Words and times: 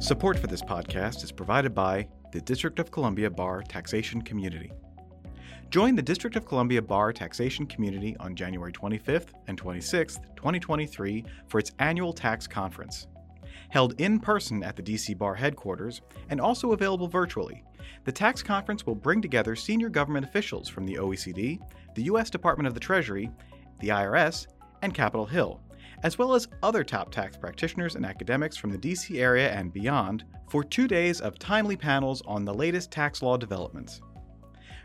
Support 0.00 0.38
for 0.38 0.46
this 0.46 0.62
podcast 0.62 1.24
is 1.24 1.32
provided 1.32 1.74
by 1.74 2.06
the 2.30 2.40
District 2.40 2.78
of 2.78 2.92
Columbia 2.92 3.28
Bar 3.28 3.62
Taxation 3.62 4.22
Community. 4.22 4.70
Join 5.70 5.96
the 5.96 6.02
District 6.02 6.36
of 6.36 6.46
Columbia 6.46 6.80
Bar 6.80 7.12
Taxation 7.12 7.66
Community 7.66 8.16
on 8.20 8.36
January 8.36 8.70
25th 8.70 9.30
and 9.48 9.60
26th, 9.60 10.20
2023, 10.36 11.24
for 11.48 11.58
its 11.58 11.72
annual 11.80 12.12
tax 12.12 12.46
conference. 12.46 13.08
Held 13.70 14.00
in 14.00 14.20
person 14.20 14.62
at 14.62 14.76
the 14.76 14.84
DC 14.84 15.18
Bar 15.18 15.34
headquarters 15.34 16.00
and 16.30 16.40
also 16.40 16.70
available 16.74 17.08
virtually, 17.08 17.64
the 18.04 18.12
tax 18.12 18.40
conference 18.40 18.86
will 18.86 18.94
bring 18.94 19.20
together 19.20 19.56
senior 19.56 19.88
government 19.88 20.24
officials 20.24 20.68
from 20.68 20.86
the 20.86 20.94
OECD, 20.94 21.58
the 21.96 22.04
U.S. 22.04 22.30
Department 22.30 22.68
of 22.68 22.74
the 22.74 22.80
Treasury, 22.80 23.32
the 23.80 23.88
IRS, 23.88 24.46
and 24.82 24.94
Capitol 24.94 25.26
Hill 25.26 25.60
as 26.02 26.18
well 26.18 26.34
as 26.34 26.48
other 26.62 26.84
top 26.84 27.10
tax 27.10 27.36
practitioners 27.36 27.94
and 27.94 28.06
academics 28.06 28.56
from 28.56 28.70
the 28.70 28.78
DC 28.78 29.20
area 29.20 29.50
and 29.50 29.72
beyond, 29.72 30.24
for 30.48 30.64
two 30.64 30.88
days 30.88 31.20
of 31.20 31.38
timely 31.38 31.76
panels 31.76 32.22
on 32.26 32.44
the 32.44 32.54
latest 32.54 32.90
tax 32.90 33.22
law 33.22 33.36
developments. 33.36 34.00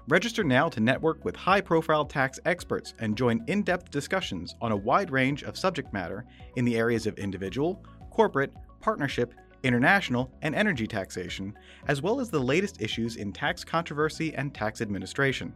Register 0.10 0.44
now 0.44 0.68
to 0.68 0.82
network 0.82 1.24
with 1.24 1.36
high 1.36 1.62
profile 1.62 2.04
tax 2.04 2.38
experts 2.46 2.94
and 3.00 3.18
join 3.18 3.42
in 3.48 3.64
depth 3.64 3.90
discussions 3.90 4.56
on 4.62 4.74
a 4.74 4.76
wide 4.76 5.12
range 5.12 5.44
of 5.44 5.58
subject 5.58 5.94
matter 5.94 6.26
in 6.58 6.66
the 6.66 6.76
areas 6.76 7.08
of 7.08 7.18
individual, 7.18 7.82
corporate, 8.10 8.52
partnership, 8.82 9.34
international, 9.64 10.30
and 10.42 10.54
energy 10.56 10.86
taxation, 10.86 11.54
as 11.88 12.02
well 12.02 12.20
as 12.20 12.30
the 12.30 12.40
latest 12.40 12.82
issues 12.82 13.16
in 13.16 13.32
tax 13.32 13.64
controversy 13.64 14.36
and 14.36 14.54
tax 14.54 14.82
administration. 14.82 15.54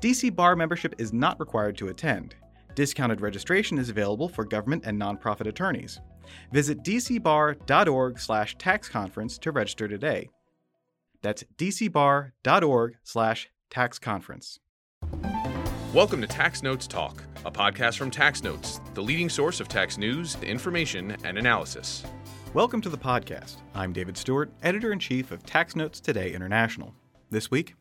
DC 0.00 0.34
Bar 0.34 0.56
membership 0.56 0.96
is 0.98 1.12
not 1.12 1.38
required 1.38 1.76
to 1.78 1.88
attend. 1.88 2.34
Discounted 2.74 3.20
registration 3.20 3.78
is 3.78 3.90
available 3.90 4.28
for 4.28 4.44
government 4.44 4.84
and 4.86 4.98
nonprofit 4.98 5.46
attorneys. 5.46 6.00
Visit 6.52 6.82
dcbar.org 6.82 8.18
slash 8.18 8.56
tax 8.56 8.88
conference 8.88 9.36
to 9.38 9.52
register 9.52 9.88
today. 9.88 10.30
That's 11.20 11.44
dcbar.org 11.58 12.96
slash 13.02 13.50
tax 13.70 13.98
conference. 13.98 14.58
Welcome 15.92 16.22
to 16.22 16.26
Tax 16.26 16.62
Notes 16.62 16.86
Talk, 16.86 17.22
a 17.44 17.50
podcast 17.50 17.98
from 17.98 18.10
Tax 18.10 18.42
Notes, 18.42 18.80
the 18.94 19.02
leading 19.02 19.28
source 19.28 19.60
of 19.60 19.68
tax 19.68 19.98
news, 19.98 20.36
information, 20.42 21.14
and 21.24 21.36
analysis. 21.36 22.02
Welcome 22.54 22.80
to 22.80 22.88
the 22.88 22.96
podcast. 22.96 23.56
I'm 23.74 23.92
David 23.92 24.16
Stewart, 24.16 24.50
editor 24.62 24.92
in 24.92 24.98
chief 24.98 25.30
of 25.30 25.44
Tax 25.44 25.76
Notes 25.76 26.00
Today 26.00 26.32
International. 26.32 26.94
This 27.28 27.50
week, 27.50 27.74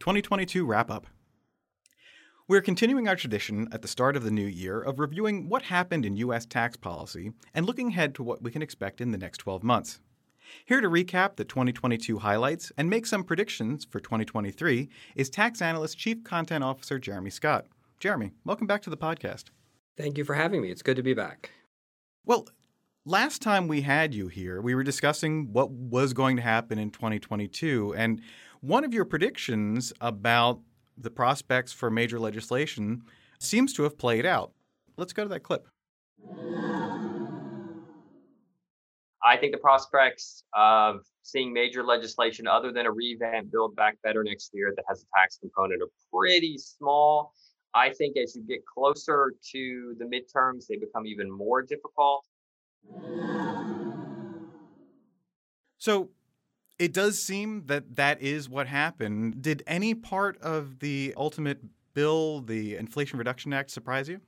2022 0.00 0.66
wrap 0.66 0.90
up. 0.90 1.06
We're 2.48 2.60
continuing 2.60 3.06
our 3.06 3.14
tradition 3.14 3.68
at 3.70 3.82
the 3.82 3.88
start 3.88 4.16
of 4.16 4.24
the 4.24 4.30
new 4.32 4.46
year 4.46 4.80
of 4.80 4.98
reviewing 4.98 5.48
what 5.48 5.62
happened 5.62 6.04
in 6.04 6.16
U.S. 6.16 6.44
tax 6.44 6.76
policy 6.76 7.30
and 7.54 7.64
looking 7.64 7.88
ahead 7.88 8.16
to 8.16 8.24
what 8.24 8.42
we 8.42 8.50
can 8.50 8.62
expect 8.62 9.00
in 9.00 9.12
the 9.12 9.18
next 9.18 9.38
12 9.38 9.62
months. 9.62 10.00
Here 10.64 10.80
to 10.80 10.88
recap 10.88 11.36
the 11.36 11.44
2022 11.44 12.18
highlights 12.18 12.72
and 12.76 12.90
make 12.90 13.06
some 13.06 13.22
predictions 13.22 13.84
for 13.84 14.00
2023 14.00 14.88
is 15.14 15.30
tax 15.30 15.62
analyst 15.62 15.98
Chief 15.98 16.24
Content 16.24 16.64
Officer 16.64 16.98
Jeremy 16.98 17.30
Scott. 17.30 17.66
Jeremy, 18.00 18.32
welcome 18.44 18.66
back 18.66 18.82
to 18.82 18.90
the 18.90 18.96
podcast. 18.96 19.44
Thank 19.96 20.18
you 20.18 20.24
for 20.24 20.34
having 20.34 20.62
me. 20.62 20.70
It's 20.72 20.82
good 20.82 20.96
to 20.96 21.02
be 21.04 21.14
back. 21.14 21.52
Well, 22.26 22.48
last 23.04 23.40
time 23.40 23.68
we 23.68 23.82
had 23.82 24.14
you 24.14 24.26
here, 24.26 24.60
we 24.60 24.74
were 24.74 24.82
discussing 24.82 25.52
what 25.52 25.70
was 25.70 26.12
going 26.12 26.34
to 26.38 26.42
happen 26.42 26.80
in 26.80 26.90
2022. 26.90 27.94
And 27.96 28.20
one 28.60 28.82
of 28.82 28.92
your 28.92 29.04
predictions 29.04 29.92
about 30.00 30.58
the 30.96 31.10
prospects 31.10 31.72
for 31.72 31.90
major 31.90 32.18
legislation 32.18 33.02
seems 33.38 33.72
to 33.74 33.82
have 33.82 33.98
played 33.98 34.26
out. 34.26 34.52
Let's 34.96 35.12
go 35.12 35.22
to 35.22 35.28
that 35.30 35.42
clip. 35.42 35.66
I 39.24 39.36
think 39.36 39.52
the 39.52 39.58
prospects 39.58 40.44
of 40.52 41.00
seeing 41.22 41.52
major 41.52 41.84
legislation 41.84 42.46
other 42.46 42.72
than 42.72 42.86
a 42.86 42.90
revamp 42.90 43.50
Build 43.52 43.76
Back 43.76 43.96
Better 44.02 44.24
next 44.24 44.50
year 44.52 44.72
that 44.74 44.84
has 44.88 45.02
a 45.02 45.06
tax 45.16 45.38
component 45.38 45.80
are 45.80 45.90
pretty 46.12 46.58
small. 46.58 47.32
I 47.74 47.90
think 47.90 48.16
as 48.16 48.36
you 48.36 48.42
get 48.42 48.66
closer 48.66 49.32
to 49.52 49.94
the 49.98 50.04
midterms, 50.04 50.66
they 50.66 50.76
become 50.76 51.06
even 51.06 51.30
more 51.30 51.62
difficult. 51.62 52.26
So, 55.78 56.10
it 56.82 56.92
does 56.92 57.22
seem 57.22 57.62
that 57.66 57.94
that 57.94 58.20
is 58.20 58.48
what 58.48 58.66
happened. 58.66 59.40
Did 59.40 59.62
any 59.68 59.94
part 59.94 60.36
of 60.42 60.80
the 60.80 61.14
ultimate 61.16 61.60
bill, 61.94 62.40
the 62.40 62.74
Inflation 62.74 63.20
Reduction 63.20 63.52
Act, 63.52 63.70
surprise 63.70 64.08
you? 64.08 64.20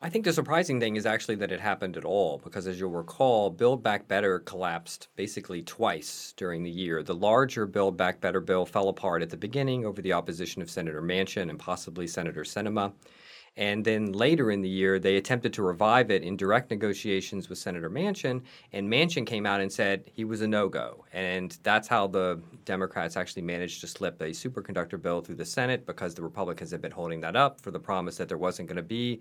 I 0.00 0.08
think 0.08 0.24
the 0.24 0.32
surprising 0.32 0.80
thing 0.80 0.96
is 0.96 1.04
actually 1.04 1.34
that 1.36 1.52
it 1.52 1.60
happened 1.60 1.98
at 1.98 2.06
all, 2.06 2.38
because 2.38 2.66
as 2.66 2.80
you'll 2.80 2.90
recall, 2.90 3.50
Build 3.50 3.82
Back 3.82 4.08
Better 4.08 4.38
collapsed 4.38 5.08
basically 5.14 5.60
twice 5.62 6.32
during 6.38 6.62
the 6.62 6.70
year. 6.70 7.02
The 7.02 7.14
larger 7.14 7.66
Build 7.66 7.98
Back 7.98 8.18
Better 8.18 8.40
bill 8.40 8.64
fell 8.64 8.88
apart 8.88 9.20
at 9.20 9.28
the 9.28 9.36
beginning 9.36 9.84
over 9.84 10.00
the 10.00 10.14
opposition 10.14 10.62
of 10.62 10.70
Senator 10.70 11.02
Manchin 11.02 11.50
and 11.50 11.58
possibly 11.58 12.06
Senator 12.06 12.44
Sinema. 12.44 12.94
And 13.56 13.84
then 13.84 14.12
later 14.12 14.50
in 14.50 14.62
the 14.62 14.68
year, 14.68 14.98
they 14.98 15.16
attempted 15.16 15.52
to 15.54 15.62
revive 15.62 16.10
it 16.10 16.22
in 16.22 16.36
direct 16.36 16.70
negotiations 16.70 17.48
with 17.48 17.58
Senator 17.58 17.88
Manchin, 17.88 18.42
and 18.72 18.90
Manchin 18.90 19.24
came 19.24 19.46
out 19.46 19.60
and 19.60 19.72
said 19.72 20.02
he 20.12 20.24
was 20.24 20.40
a 20.40 20.48
no 20.48 20.68
go. 20.68 21.04
And 21.12 21.56
that's 21.62 21.86
how 21.86 22.08
the 22.08 22.40
Democrats 22.64 23.16
actually 23.16 23.42
managed 23.42 23.80
to 23.82 23.86
slip 23.86 24.20
a 24.20 24.30
superconductor 24.30 25.00
bill 25.00 25.20
through 25.20 25.36
the 25.36 25.44
Senate 25.44 25.86
because 25.86 26.14
the 26.14 26.22
Republicans 26.22 26.72
had 26.72 26.82
been 26.82 26.90
holding 26.90 27.20
that 27.20 27.36
up 27.36 27.60
for 27.60 27.70
the 27.70 27.78
promise 27.78 28.16
that 28.16 28.28
there 28.28 28.38
wasn't 28.38 28.68
going 28.68 28.76
to 28.76 28.82
be 28.82 29.20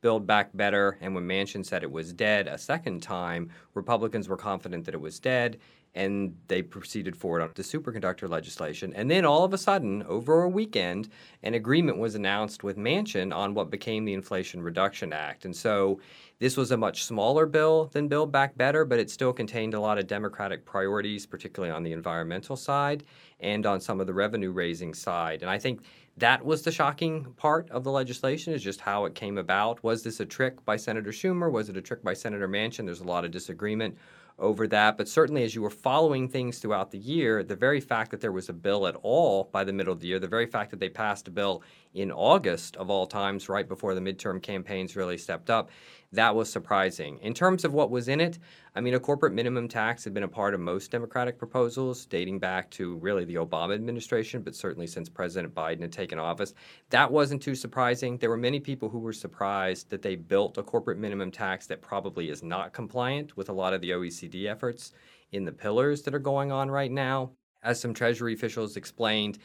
Build 0.00 0.26
Back 0.26 0.50
Better. 0.54 0.96
And 1.02 1.14
when 1.14 1.26
Manchin 1.26 1.64
said 1.64 1.82
it 1.82 1.90
was 1.90 2.12
dead 2.12 2.46
a 2.46 2.58
second 2.58 3.02
time, 3.02 3.50
Republicans 3.74 4.28
were 4.28 4.36
confident 4.36 4.84
that 4.86 4.94
it 4.94 5.00
was 5.00 5.18
dead 5.18 5.58
and 5.94 6.36
they 6.48 6.60
proceeded 6.62 7.16
forward 7.16 7.40
on 7.40 7.50
the 7.54 7.62
superconductor 7.62 8.28
legislation. 8.28 8.92
And 8.94 9.10
then 9.10 9.24
all 9.24 9.44
of 9.44 9.52
a 9.52 9.58
sudden, 9.58 10.02
over 10.04 10.42
a 10.42 10.48
weekend, 10.48 11.08
an 11.42 11.54
agreement 11.54 11.98
was 11.98 12.14
announced 12.14 12.64
with 12.64 12.76
Manchin 12.76 13.34
on 13.34 13.54
what 13.54 13.70
became 13.70 14.04
the 14.04 14.14
Inflation 14.14 14.60
Reduction 14.60 15.12
Act. 15.12 15.44
And 15.44 15.54
so 15.54 16.00
this 16.40 16.56
was 16.56 16.72
a 16.72 16.76
much 16.76 17.04
smaller 17.04 17.46
bill 17.46 17.86
than 17.92 18.08
Build 18.08 18.32
Back 18.32 18.56
Better, 18.56 18.84
but 18.84 18.98
it 18.98 19.08
still 19.08 19.32
contained 19.32 19.74
a 19.74 19.80
lot 19.80 19.98
of 19.98 20.08
Democratic 20.08 20.64
priorities, 20.64 21.26
particularly 21.26 21.72
on 21.72 21.84
the 21.84 21.92
environmental 21.92 22.56
side 22.56 23.04
and 23.38 23.64
on 23.64 23.80
some 23.80 24.00
of 24.00 24.06
the 24.06 24.14
revenue 24.14 24.50
raising 24.50 24.94
side. 24.94 25.42
And 25.42 25.50
I 25.50 25.58
think 25.58 25.82
that 26.16 26.44
was 26.44 26.62
the 26.62 26.72
shocking 26.72 27.34
part 27.36 27.70
of 27.70 27.84
the 27.84 27.90
legislation 27.90 28.52
is 28.52 28.62
just 28.62 28.80
how 28.80 29.04
it 29.04 29.14
came 29.14 29.38
about. 29.38 29.82
Was 29.82 30.02
this 30.02 30.20
a 30.20 30.26
trick 30.26 30.64
by 30.64 30.76
Senator 30.76 31.10
Schumer? 31.10 31.50
Was 31.50 31.68
it 31.68 31.76
a 31.76 31.82
trick 31.82 32.02
by 32.02 32.14
Senator 32.14 32.48
Manchin? 32.48 32.84
There's 32.84 33.00
a 33.00 33.04
lot 33.04 33.24
of 33.24 33.30
disagreement 33.30 33.96
over 34.38 34.66
that. 34.68 34.96
But 34.96 35.08
certainly, 35.08 35.44
as 35.44 35.54
you 35.54 35.62
were 35.62 35.70
following 35.70 36.28
things 36.28 36.58
throughout 36.58 36.90
the 36.90 36.98
year, 36.98 37.42
the 37.42 37.56
very 37.56 37.80
fact 37.80 38.10
that 38.10 38.20
there 38.20 38.32
was 38.32 38.48
a 38.48 38.52
bill 38.52 38.86
at 38.86 38.96
all 39.02 39.48
by 39.52 39.64
the 39.64 39.72
middle 39.72 39.92
of 39.92 40.00
the 40.00 40.08
year, 40.08 40.18
the 40.18 40.28
very 40.28 40.46
fact 40.46 40.70
that 40.70 40.80
they 40.80 40.88
passed 40.88 41.28
a 41.28 41.30
bill 41.30 41.62
in 41.94 42.10
August 42.10 42.76
of 42.76 42.90
all 42.90 43.06
times, 43.06 43.48
right 43.48 43.68
before 43.68 43.94
the 43.94 44.00
midterm 44.00 44.42
campaigns 44.42 44.96
really 44.96 45.18
stepped 45.18 45.50
up, 45.50 45.70
that 46.14 46.34
was 46.34 46.50
surprising. 46.50 47.18
In 47.20 47.34
terms 47.34 47.64
of 47.64 47.72
what 47.72 47.90
was 47.90 48.08
in 48.08 48.20
it, 48.20 48.38
I 48.74 48.80
mean, 48.80 48.94
a 48.94 49.00
corporate 49.00 49.32
minimum 49.32 49.68
tax 49.68 50.04
had 50.04 50.14
been 50.14 50.22
a 50.22 50.28
part 50.28 50.54
of 50.54 50.60
most 50.60 50.90
Democratic 50.90 51.38
proposals 51.38 52.06
dating 52.06 52.38
back 52.38 52.70
to 52.72 52.96
really 52.96 53.24
the 53.24 53.36
Obama 53.36 53.74
administration, 53.74 54.42
but 54.42 54.54
certainly 54.54 54.86
since 54.86 55.08
President 55.08 55.54
Biden 55.54 55.82
had 55.82 55.92
taken 55.92 56.18
office. 56.18 56.54
That 56.90 57.10
wasn't 57.10 57.42
too 57.42 57.54
surprising. 57.54 58.18
There 58.18 58.30
were 58.30 58.36
many 58.36 58.60
people 58.60 58.88
who 58.88 58.98
were 58.98 59.12
surprised 59.12 59.90
that 59.90 60.02
they 60.02 60.16
built 60.16 60.58
a 60.58 60.62
corporate 60.62 60.98
minimum 60.98 61.30
tax 61.30 61.66
that 61.66 61.82
probably 61.82 62.30
is 62.30 62.42
not 62.42 62.72
compliant 62.72 63.36
with 63.36 63.48
a 63.48 63.52
lot 63.52 63.74
of 63.74 63.80
the 63.80 63.90
OECD 63.90 64.46
efforts 64.46 64.92
in 65.32 65.44
the 65.44 65.52
pillars 65.52 66.02
that 66.02 66.14
are 66.14 66.18
going 66.18 66.52
on 66.52 66.70
right 66.70 66.90
now. 66.90 67.32
As 67.64 67.80
some 67.80 67.94
Treasury 67.94 68.34
officials 68.34 68.76
explained, 68.76 69.38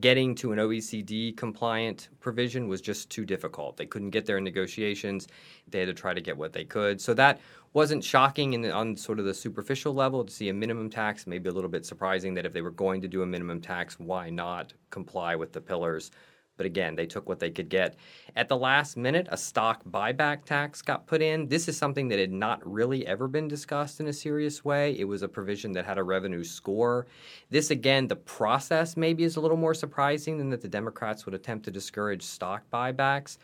getting 0.00 0.34
to 0.36 0.52
an 0.52 0.58
OECD 0.58 1.36
compliant 1.36 2.08
provision 2.20 2.68
was 2.68 2.80
just 2.80 3.10
too 3.10 3.26
difficult. 3.26 3.76
They 3.76 3.84
couldn't 3.84 4.10
get 4.10 4.24
there 4.24 4.38
in 4.38 4.44
negotiations. 4.44 5.28
They 5.68 5.80
had 5.80 5.88
to 5.88 5.94
try 5.94 6.14
to 6.14 6.20
get 6.22 6.38
what 6.38 6.54
they 6.54 6.64
could. 6.64 7.02
So 7.02 7.12
that 7.14 7.38
wasn't 7.74 8.02
shocking 8.02 8.54
in 8.54 8.70
on 8.70 8.96
sort 8.96 9.18
of 9.18 9.26
the 9.26 9.34
superficial 9.34 9.92
level 9.92 10.24
to 10.24 10.32
see 10.32 10.48
a 10.48 10.54
minimum 10.54 10.88
tax. 10.88 11.26
Maybe 11.26 11.50
a 11.50 11.52
little 11.52 11.68
bit 11.68 11.84
surprising 11.84 12.32
that 12.34 12.46
if 12.46 12.54
they 12.54 12.62
were 12.62 12.70
going 12.70 13.02
to 13.02 13.08
do 13.08 13.20
a 13.20 13.26
minimum 13.26 13.60
tax, 13.60 14.00
why 14.00 14.30
not 14.30 14.72
comply 14.88 15.36
with 15.36 15.52
the 15.52 15.60
pillars? 15.60 16.10
But 16.56 16.66
again, 16.66 16.96
they 16.96 17.06
took 17.06 17.28
what 17.28 17.38
they 17.38 17.50
could 17.50 17.68
get. 17.68 17.96
At 18.34 18.48
the 18.48 18.56
last 18.56 18.96
minute, 18.96 19.28
a 19.30 19.36
stock 19.36 19.82
buyback 19.84 20.44
tax 20.44 20.82
got 20.82 21.06
put 21.06 21.22
in. 21.22 21.48
This 21.48 21.68
is 21.68 21.76
something 21.76 22.08
that 22.08 22.18
had 22.18 22.32
not 22.32 22.60
really 22.70 23.06
ever 23.06 23.28
been 23.28 23.48
discussed 23.48 24.00
in 24.00 24.08
a 24.08 24.12
serious 24.12 24.64
way. 24.64 24.98
It 24.98 25.04
was 25.04 25.22
a 25.22 25.28
provision 25.28 25.72
that 25.72 25.84
had 25.84 25.98
a 25.98 26.02
revenue 26.02 26.44
score. 26.44 27.06
This, 27.50 27.70
again, 27.70 28.08
the 28.08 28.16
process 28.16 28.96
maybe 28.96 29.24
is 29.24 29.36
a 29.36 29.40
little 29.40 29.56
more 29.56 29.74
surprising 29.74 30.38
than 30.38 30.50
that 30.50 30.62
the 30.62 30.68
Democrats 30.68 31.26
would 31.26 31.34
attempt 31.34 31.64
to 31.66 31.70
discourage 31.70 32.22
stock 32.22 32.62
buybacks. 32.72 33.38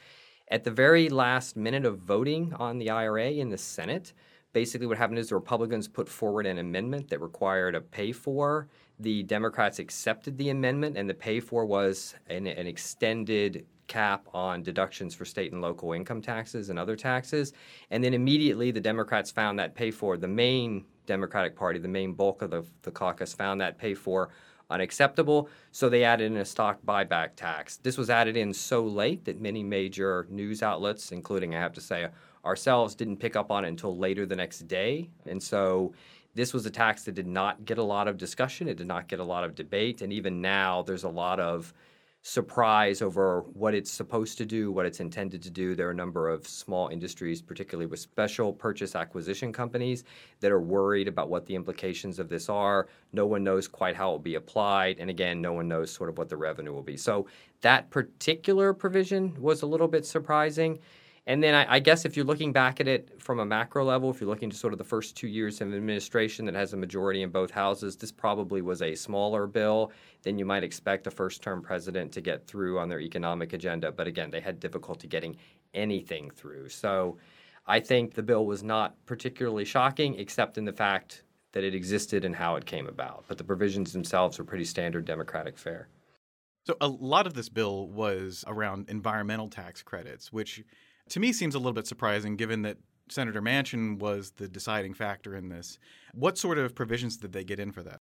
At 0.49 0.65
the 0.65 0.71
very 0.71 1.09
last 1.09 1.57
minute 1.57 1.87
of 1.87 1.99
voting 1.99 2.53
on 2.55 2.79
the 2.79 2.91
IRA 2.91 3.31
in 3.31 3.49
the 3.49 3.59
Senate, 3.59 4.13
basically 4.53 4.87
what 4.87 4.99
happened 4.99 5.19
is 5.19 5.29
the 5.29 5.35
Republicans 5.35 5.89
put 5.89 6.09
forward 6.09 6.47
an 6.47 6.59
amendment 6.59 7.09
that 7.09 7.21
required 7.21 7.75
a 7.75 7.81
pay 7.81 8.13
for 8.13 8.69
the 9.03 9.23
Democrats 9.25 9.79
accepted 9.79 10.39
the 10.39 10.51
amendment, 10.51 10.97
and 10.97 11.09
the 11.09 11.15
pay 11.15 11.41
for 11.41 11.67
was 11.67 12.15
an, 12.29 12.47
an 12.47 12.67
extended 12.67 13.67
cap 13.89 14.27
on 14.33 14.63
deductions 14.63 15.15
for 15.15 15.25
state 15.25 15.53
and 15.53 15.61
local 15.61 15.93
income 15.93 16.23
taxes 16.23 16.71
and 16.71 16.79
other 16.79 16.97
taxes. 16.97 17.53
And 17.91 18.03
then 18.03 18.15
immediately 18.15 18.71
the 18.71 18.81
Democrats 18.81 19.31
found 19.31 19.59
that 19.59 19.75
pay 19.75 19.91
for 19.91 20.17
the 20.17 20.29
main 20.29 20.85
Democratic 21.07 21.57
Party, 21.57 21.79
the 21.81 21.89
main 21.89 22.13
bulk 22.13 22.43
of 22.43 22.51
the, 22.51 22.65
the 22.83 22.93
caucus, 22.93 23.35
found 23.35 23.61
that 23.61 23.77
pay 23.77 23.93
for 23.93 24.31
unacceptable. 24.71 25.49
So 25.73 25.89
they 25.89 26.05
added 26.05 26.31
in 26.31 26.39
a 26.39 26.45
stock 26.45 26.79
buyback 26.87 27.31
tax. 27.35 27.79
This 27.79 27.99
was 27.99 28.09
added 28.09 28.37
in 28.37 28.55
so 28.55 28.85
late 28.85 29.25
that 29.25 29.41
many 29.41 29.63
major 29.63 30.27
news 30.31 30.63
outlets, 30.63 31.13
including, 31.13 31.55
I 31.55 31.59
have 31.59 31.75
to 31.75 31.81
say, 31.81 32.09
ourselves, 32.45 32.95
didn't 32.95 33.19
pick 33.19 33.37
up 33.37 33.51
on 33.51 33.65
it 33.65 33.69
until 33.69 33.97
later 33.97 34.27
the 34.27 34.37
next 34.37 34.67
day. 34.69 35.11
And 35.27 35.43
so 35.43 35.93
this 36.35 36.53
was 36.53 36.67
a 36.67 36.71
tax 36.71 37.05
that 37.05 37.15
did 37.15 37.27
not 37.27 37.65
get 37.65 37.79
a 37.79 37.83
lot 37.83 38.09
of 38.09 38.17
discussion, 38.17 38.69
it 38.69 38.77
did 38.77 38.87
not 38.87 39.09
get 39.09 39.21
a 39.21 39.25
lot 39.25 39.45
of 39.45 39.55
debate. 39.55 40.03
And 40.03 40.13
even 40.13 40.41
now, 40.41 40.83
there's 40.83 41.05
a 41.05 41.09
lot 41.09 41.41
of 41.41 41.73
surprise 42.25 43.03
over 43.03 43.41
what 43.53 43.75
it's 43.75 43.91
supposed 43.91 44.39
to 44.39 44.47
do, 44.47 44.71
what 44.71 44.87
it's 44.87 45.01
intended 45.01 45.43
to 45.43 45.51
do. 45.51 45.75
There 45.75 45.89
are 45.89 45.91
a 45.91 45.95
number 45.95 46.29
of 46.29 46.47
small 46.47 46.87
industries, 46.87 47.43
particularly 47.43 47.87
with 47.87 47.99
special 47.99 48.53
purpose 48.53 48.95
acquisition 48.95 49.53
companies, 49.53 50.05
that 50.39 50.53
are 50.53 50.61
worried 50.61 51.09
about 51.09 51.29
what 51.29 51.47
the 51.47 51.57
implications 51.57 52.21
of 52.21 52.29
this 52.29 52.49
are. 52.49 52.87
No 53.13 53.27
one 53.27 53.43
knows 53.43 53.67
quite 53.67 53.97
how 53.97 54.11
it 54.11 54.13
will 54.13 54.19
be 54.21 54.37
applied. 54.37 55.01
And 55.01 55.11
again, 55.11 55.41
no 55.41 55.53
one 55.53 55.67
knows 55.67 55.91
sort 55.91 56.09
of 56.09 56.17
what 56.17 56.29
the 56.29 56.37
revenue 56.37 56.73
will 56.73 56.83
be. 56.83 56.97
So 56.97 57.27
that 57.61 57.91
particular 57.91 58.73
provision 58.73 59.35
was 59.43 59.63
a 59.63 59.67
little 59.67 59.89
bit 59.89 60.07
surprising. 60.07 60.79
And 61.27 61.43
then 61.43 61.55
I, 61.55 61.75
I, 61.75 61.79
guess 61.79 62.05
if 62.05 62.17
you're 62.17 62.27
looking 62.27 62.53
back 62.53 62.81
at 62.81 62.89
it 62.89 63.23
from 63.23 63.39
a 63.39 63.45
macro 63.45 63.85
level, 63.85 64.11
if 64.11 64.21
you're 64.21 64.29
looking 64.29 64.51
to 64.51 64.57
sort 64.57 64.73
of 64.73 64.79
the 64.79 64.85
first 64.85 65.17
two 65.17 65.29
years 65.29 65.61
of 65.61 65.73
administration 65.73 66.45
that 66.47 66.55
has 66.55 66.73
a 66.73 66.77
majority 66.77 67.23
in 67.23 67.31
both 67.31 67.53
houses, 67.53 67.97
this 67.97 68.11
probably 68.11 68.61
was 68.61 68.83
a 68.83 68.97
smaller 68.97 69.47
bill 69.47 69.93
than 70.23 70.37
you 70.37 70.45
might 70.45 70.65
expect 70.65 71.07
a 71.07 71.13
first 71.13 71.41
term 71.41 71.63
president 71.63 72.11
to 72.13 72.21
get 72.21 72.47
through 72.49 72.81
on 72.81 72.89
their 72.89 73.01
economic 73.01 73.53
agenda. 73.53 73.93
But 73.93 74.09
again, 74.09 74.31
they 74.31 74.41
had 74.41 74.59
difficulty 74.59 75.07
getting 75.07 75.37
anything 75.75 76.29
through. 76.31 76.71
So 76.71 77.19
I 77.67 77.79
think 77.79 78.15
the 78.15 78.23
bill 78.23 78.45
was 78.45 78.65
not 78.65 78.97
particularly 79.07 79.65
shocking, 79.65 80.17
except 80.17 80.59
in 80.59 80.65
the 80.65 80.73
fact 80.73 81.23
that 81.53 81.63
it 81.63 81.75
existed 81.75 82.25
and 82.25 82.35
how 82.35 82.57
it 82.57 82.67
came 82.67 82.89
about. 82.89 83.27
But 83.29 83.39
the 83.39 83.45
provisions 83.45 83.93
themselves 83.93 84.39
were 84.39 84.45
pretty 84.45 84.65
standard 84.65 85.05
Democratic 85.05 85.57
fare. 85.57 85.89
So 86.67 86.77
a 86.81 86.89
lot 86.89 87.27
of 87.27 87.35
this 87.35 87.49
bill 87.49 87.89
was 87.89 88.45
around 88.49 88.89
environmental 88.89 89.49
tax 89.49 89.83
credits, 89.83 90.33
which 90.33 90.65
to 91.13 91.21
me 91.21 91.31
seems 91.31 91.55
a 91.55 91.59
little 91.59 91.75
bit 91.75 91.87
surprising 91.87 92.37
given 92.37 92.63
that 92.63 92.79
Senator 93.11 93.43
Manchin 93.43 93.99
was 93.99 94.31
the 94.33 94.49
deciding 94.49 94.95
factor 94.95 95.37
in 95.37 95.51
this. 95.51 95.79
What 96.15 96.39
sort 96.39 96.57
of 96.57 96.75
provisions 96.75 97.19
did 97.19 97.33
they 97.33 97.45
get 97.45 97.61
in 97.61 97.71
for 97.71 97.83
that? 97.83 98.01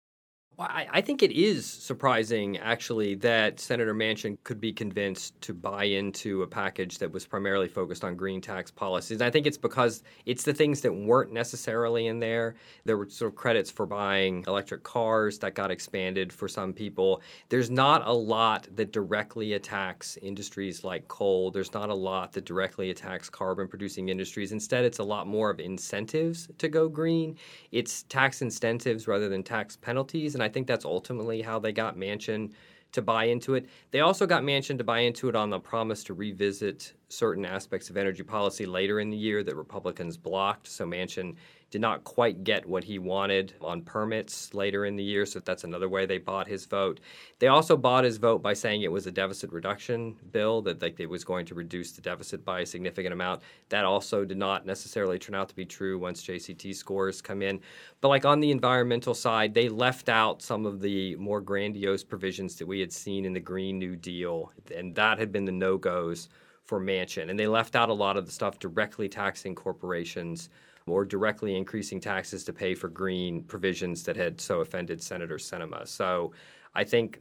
Well, 0.58 0.66
I, 0.68 0.88
I, 0.90 1.00
think 1.02 1.22
it 1.22 1.30
is 1.30 1.64
surprising, 1.64 2.58
actually, 2.58 3.14
that 3.16 3.60
Senator 3.60 3.94
Manchin 3.94 4.38
could 4.42 4.60
be 4.60 4.72
convinced 4.72 5.40
to 5.42 5.54
buy 5.54 5.84
into 5.84 6.42
a 6.42 6.48
package 6.48 6.98
that 6.98 7.12
was 7.12 7.24
primarily 7.24 7.68
focused 7.68 8.02
on 8.02 8.16
green 8.16 8.40
tax 8.40 8.68
policies. 8.68 9.22
I 9.22 9.30
think 9.30 9.46
it's 9.46 9.56
because 9.56 10.02
it's 10.26 10.42
the 10.42 10.52
things 10.52 10.80
that 10.80 10.92
weren't 10.92 11.32
necessarily 11.32 12.08
in 12.08 12.18
there. 12.18 12.56
There 12.84 12.96
were 12.96 13.08
sort 13.08 13.30
of 13.30 13.36
credits 13.36 13.70
for 13.70 13.86
buying 13.86 14.42
electric 14.48 14.82
cars 14.82 15.38
that 15.38 15.54
got 15.54 15.70
expanded 15.70 16.32
for 16.32 16.48
some 16.48 16.72
people. 16.72 17.22
There's 17.50 17.70
not 17.70 18.04
a 18.04 18.12
lot 18.12 18.66
that 18.74 18.90
directly 18.90 19.52
attacks 19.52 20.16
industries 20.22 20.82
like 20.82 21.06
coal. 21.06 21.52
There's 21.52 21.72
not 21.72 21.88
a 21.88 21.94
lot 21.94 22.32
that 22.32 22.46
directly 22.46 22.90
attacks 22.90 23.30
carbon 23.30 23.68
producing 23.68 24.08
industries. 24.08 24.50
Instead, 24.50 24.84
it's 24.84 24.98
a 24.98 25.04
lot 25.04 25.28
more 25.28 25.50
of 25.50 25.60
incentives 25.60 26.48
to 26.58 26.68
go 26.68 26.88
green. 26.88 27.36
It's 27.70 28.02
tax 28.02 28.42
incentives 28.42 29.06
rather 29.06 29.28
than 29.28 29.44
tax 29.44 29.76
penalties. 29.76 30.34
And 30.34 30.42
I 30.42 30.47
think 30.48 30.66
that's 30.66 30.84
ultimately 30.84 31.42
how 31.42 31.58
they 31.58 31.72
got 31.72 31.96
Manchin 31.96 32.52
to 32.92 33.02
buy 33.02 33.24
into 33.24 33.54
it. 33.54 33.68
They 33.90 34.00
also 34.00 34.26
got 34.26 34.42
Manchin 34.42 34.78
to 34.78 34.84
buy 34.84 35.00
into 35.00 35.28
it 35.28 35.36
on 35.36 35.50
the 35.50 35.60
promise 35.60 36.02
to 36.04 36.14
revisit 36.14 36.94
certain 37.08 37.44
aspects 37.44 37.90
of 37.90 37.96
energy 37.96 38.22
policy 38.22 38.66
later 38.66 39.00
in 39.00 39.10
the 39.10 39.16
year 39.16 39.42
that 39.44 39.56
Republicans 39.56 40.16
blocked. 40.16 40.66
So 40.66 40.86
Manchin 40.86 41.36
did 41.70 41.80
not 41.80 42.04
quite 42.04 42.44
get 42.44 42.66
what 42.66 42.84
he 42.84 42.98
wanted 42.98 43.52
on 43.60 43.82
permits 43.82 44.54
later 44.54 44.86
in 44.86 44.96
the 44.96 45.04
year, 45.04 45.26
so 45.26 45.40
that's 45.40 45.64
another 45.64 45.88
way 45.88 46.06
they 46.06 46.18
bought 46.18 46.48
his 46.48 46.64
vote. 46.64 47.00
They 47.38 47.48
also 47.48 47.76
bought 47.76 48.04
his 48.04 48.16
vote 48.16 48.42
by 48.42 48.54
saying 48.54 48.82
it 48.82 48.92
was 48.92 49.06
a 49.06 49.12
deficit 49.12 49.52
reduction 49.52 50.16
bill 50.32 50.62
that 50.62 50.80
like 50.80 50.98
it 50.98 51.10
was 51.10 51.24
going 51.24 51.44
to 51.46 51.54
reduce 51.54 51.92
the 51.92 52.00
deficit 52.00 52.44
by 52.44 52.60
a 52.60 52.66
significant 52.66 53.12
amount. 53.12 53.42
That 53.68 53.84
also 53.84 54.24
did 54.24 54.38
not 54.38 54.64
necessarily 54.64 55.18
turn 55.18 55.34
out 55.34 55.48
to 55.50 55.54
be 55.54 55.66
true 55.66 55.98
once 55.98 56.24
JCT 56.24 56.74
scores 56.74 57.20
come 57.20 57.42
in. 57.42 57.60
But 58.00 58.08
like 58.08 58.24
on 58.24 58.40
the 58.40 58.50
environmental 58.50 59.14
side, 59.14 59.52
they 59.52 59.68
left 59.68 60.08
out 60.08 60.40
some 60.40 60.64
of 60.64 60.80
the 60.80 61.16
more 61.16 61.40
grandiose 61.40 62.02
provisions 62.02 62.56
that 62.56 62.66
we 62.66 62.80
had 62.80 62.92
seen 62.92 63.26
in 63.26 63.34
the 63.34 63.40
Green 63.40 63.78
New 63.78 63.94
Deal, 63.94 64.52
and 64.74 64.94
that 64.94 65.18
had 65.18 65.32
been 65.32 65.44
the 65.44 65.52
no-goes 65.52 66.28
for 66.64 66.78
Manchin, 66.78 67.30
And 67.30 67.40
they 67.40 67.46
left 67.46 67.74
out 67.74 67.88
a 67.88 67.94
lot 67.94 68.18
of 68.18 68.26
the 68.26 68.32
stuff 68.32 68.58
directly 68.58 69.08
taxing 69.08 69.54
corporations 69.54 70.50
or 70.90 71.04
directly 71.04 71.56
increasing 71.56 72.00
taxes 72.00 72.44
to 72.44 72.52
pay 72.52 72.74
for 72.74 72.88
green 72.88 73.42
provisions 73.42 74.02
that 74.04 74.16
had 74.16 74.40
so 74.40 74.60
offended 74.60 75.02
Senator 75.02 75.36
Sinema. 75.36 75.86
So 75.86 76.32
I 76.74 76.84
think 76.84 77.20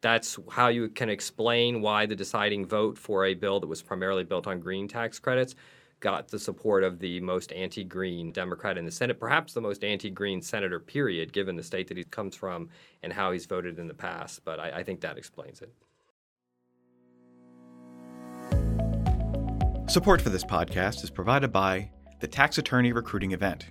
that's 0.00 0.38
how 0.50 0.68
you 0.68 0.88
can 0.88 1.08
explain 1.08 1.80
why 1.80 2.06
the 2.06 2.14
deciding 2.14 2.66
vote 2.66 2.96
for 2.96 3.24
a 3.24 3.34
bill 3.34 3.60
that 3.60 3.66
was 3.66 3.82
primarily 3.82 4.24
built 4.24 4.46
on 4.46 4.60
green 4.60 4.86
tax 4.86 5.18
credits 5.18 5.54
got 6.00 6.28
the 6.28 6.38
support 6.38 6.84
of 6.84 6.98
the 6.98 7.20
most 7.20 7.52
anti 7.52 7.84
green 7.84 8.30
Democrat 8.32 8.78
in 8.78 8.84
the 8.84 8.90
Senate, 8.90 9.18
perhaps 9.18 9.52
the 9.52 9.60
most 9.60 9.82
anti 9.82 10.10
green 10.10 10.40
senator, 10.40 10.78
period, 10.78 11.32
given 11.32 11.56
the 11.56 11.62
state 11.62 11.88
that 11.88 11.96
he 11.96 12.04
comes 12.04 12.36
from 12.36 12.68
and 13.02 13.12
how 13.12 13.32
he's 13.32 13.46
voted 13.46 13.78
in 13.78 13.88
the 13.88 13.94
past. 13.94 14.44
But 14.44 14.60
I, 14.60 14.70
I 14.70 14.82
think 14.82 15.00
that 15.00 15.18
explains 15.18 15.62
it. 15.62 15.72
Support 19.88 20.20
for 20.20 20.28
this 20.28 20.44
podcast 20.44 21.02
is 21.02 21.10
provided 21.10 21.50
by 21.50 21.90
the 22.20 22.26
Tax 22.26 22.58
Attorney 22.58 22.92
Recruiting 22.92 23.30
Event. 23.30 23.66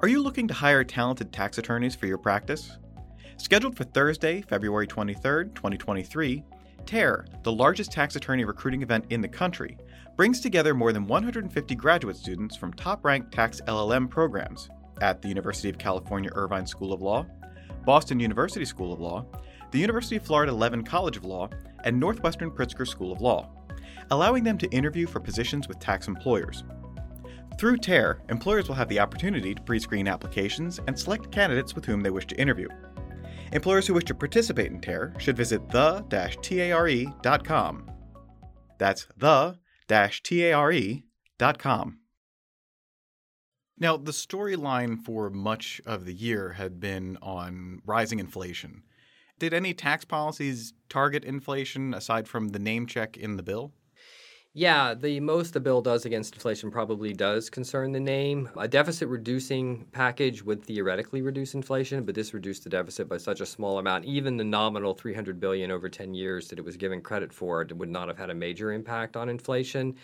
Are 0.00 0.08
you 0.08 0.22
looking 0.22 0.48
to 0.48 0.54
hire 0.54 0.82
talented 0.84 1.32
tax 1.32 1.58
attorneys 1.58 1.94
for 1.94 2.06
your 2.06 2.16
practice? 2.16 2.78
Scheduled 3.36 3.76
for 3.76 3.84
Thursday, 3.84 4.40
February 4.40 4.86
23, 4.86 5.50
2023, 5.54 6.42
TARE, 6.86 7.26
the 7.42 7.52
largest 7.52 7.92
tax 7.92 8.16
attorney 8.16 8.44
recruiting 8.44 8.80
event 8.80 9.04
in 9.10 9.20
the 9.20 9.28
country, 9.28 9.76
brings 10.16 10.40
together 10.40 10.72
more 10.72 10.94
than 10.94 11.06
150 11.06 11.74
graduate 11.74 12.16
students 12.16 12.56
from 12.56 12.72
top 12.72 13.04
ranked 13.04 13.32
tax 13.32 13.60
LLM 13.66 14.08
programs 14.08 14.70
at 15.02 15.20
the 15.20 15.28
University 15.28 15.68
of 15.68 15.76
California 15.76 16.30
Irvine 16.34 16.66
School 16.66 16.94
of 16.94 17.02
Law, 17.02 17.26
Boston 17.84 18.18
University 18.18 18.64
School 18.64 18.94
of 18.94 19.00
Law, 19.00 19.26
the 19.72 19.78
University 19.78 20.16
of 20.16 20.24
Florida 20.24 20.52
Levin 20.52 20.82
College 20.82 21.18
of 21.18 21.24
Law, 21.26 21.50
and 21.84 22.00
Northwestern 22.00 22.50
Pritzker 22.50 22.88
School 22.88 23.12
of 23.12 23.20
Law, 23.20 23.50
allowing 24.10 24.42
them 24.42 24.56
to 24.56 24.68
interview 24.70 25.06
for 25.06 25.20
positions 25.20 25.68
with 25.68 25.78
tax 25.78 26.08
employers. 26.08 26.64
Through 27.58 27.78
TARE, 27.78 28.20
employers 28.28 28.68
will 28.68 28.74
have 28.74 28.88
the 28.88 29.00
opportunity 29.00 29.54
to 29.54 29.62
pre 29.62 29.78
screen 29.78 30.06
applications 30.08 30.78
and 30.86 30.98
select 30.98 31.32
candidates 31.32 31.74
with 31.74 31.86
whom 31.86 32.02
they 32.02 32.10
wish 32.10 32.26
to 32.26 32.38
interview. 32.38 32.68
Employers 33.52 33.86
who 33.86 33.94
wish 33.94 34.04
to 34.04 34.14
participate 34.14 34.72
in 34.72 34.80
TARE 34.80 35.14
should 35.18 35.38
visit 35.38 35.70
the-tare.com. 35.70 36.20
That's 38.78 39.08
the-tare.com. 39.16 39.58
Now, 43.78 43.96
the 43.98 44.12
storyline 44.12 44.98
for 44.98 45.30
much 45.30 45.80
of 45.86 46.06
the 46.06 46.14
year 46.14 46.52
had 46.54 46.80
been 46.80 47.18
on 47.22 47.80
rising 47.86 48.18
inflation. 48.18 48.82
Did 49.38 49.54
any 49.54 49.72
tax 49.74 50.04
policies 50.04 50.72
target 50.88 51.24
inflation 51.24 51.94
aside 51.94 52.26
from 52.28 52.48
the 52.48 52.58
name 52.58 52.86
check 52.86 53.16
in 53.16 53.36
the 53.36 53.42
bill? 53.42 53.72
Yeah, 54.58 54.94
the 54.94 55.20
most 55.20 55.52
the 55.52 55.60
bill 55.60 55.82
does 55.82 56.06
against 56.06 56.32
inflation 56.32 56.70
probably 56.70 57.12
does 57.12 57.50
concern 57.50 57.92
the 57.92 58.00
name. 58.00 58.48
A 58.56 58.66
deficit 58.66 59.06
reducing 59.06 59.84
package 59.92 60.42
would 60.42 60.64
theoretically 60.64 61.20
reduce 61.20 61.52
inflation, 61.52 62.04
but 62.04 62.14
this 62.14 62.32
reduced 62.32 62.64
the 62.64 62.70
deficit 62.70 63.06
by 63.06 63.18
such 63.18 63.42
a 63.42 63.44
small 63.44 63.78
amount. 63.78 64.06
Even 64.06 64.38
the 64.38 64.44
nominal 64.44 64.94
300 64.94 65.38
billion 65.38 65.70
over 65.70 65.90
10 65.90 66.14
years 66.14 66.48
that 66.48 66.58
it 66.58 66.64
was 66.64 66.78
given 66.78 67.02
credit 67.02 67.34
for 67.34 67.60
it 67.60 67.76
would 67.76 67.90
not 67.90 68.08
have 68.08 68.16
had 68.16 68.30
a 68.30 68.34
major 68.34 68.72
impact 68.72 69.14
on 69.14 69.28
inflation. 69.28 69.94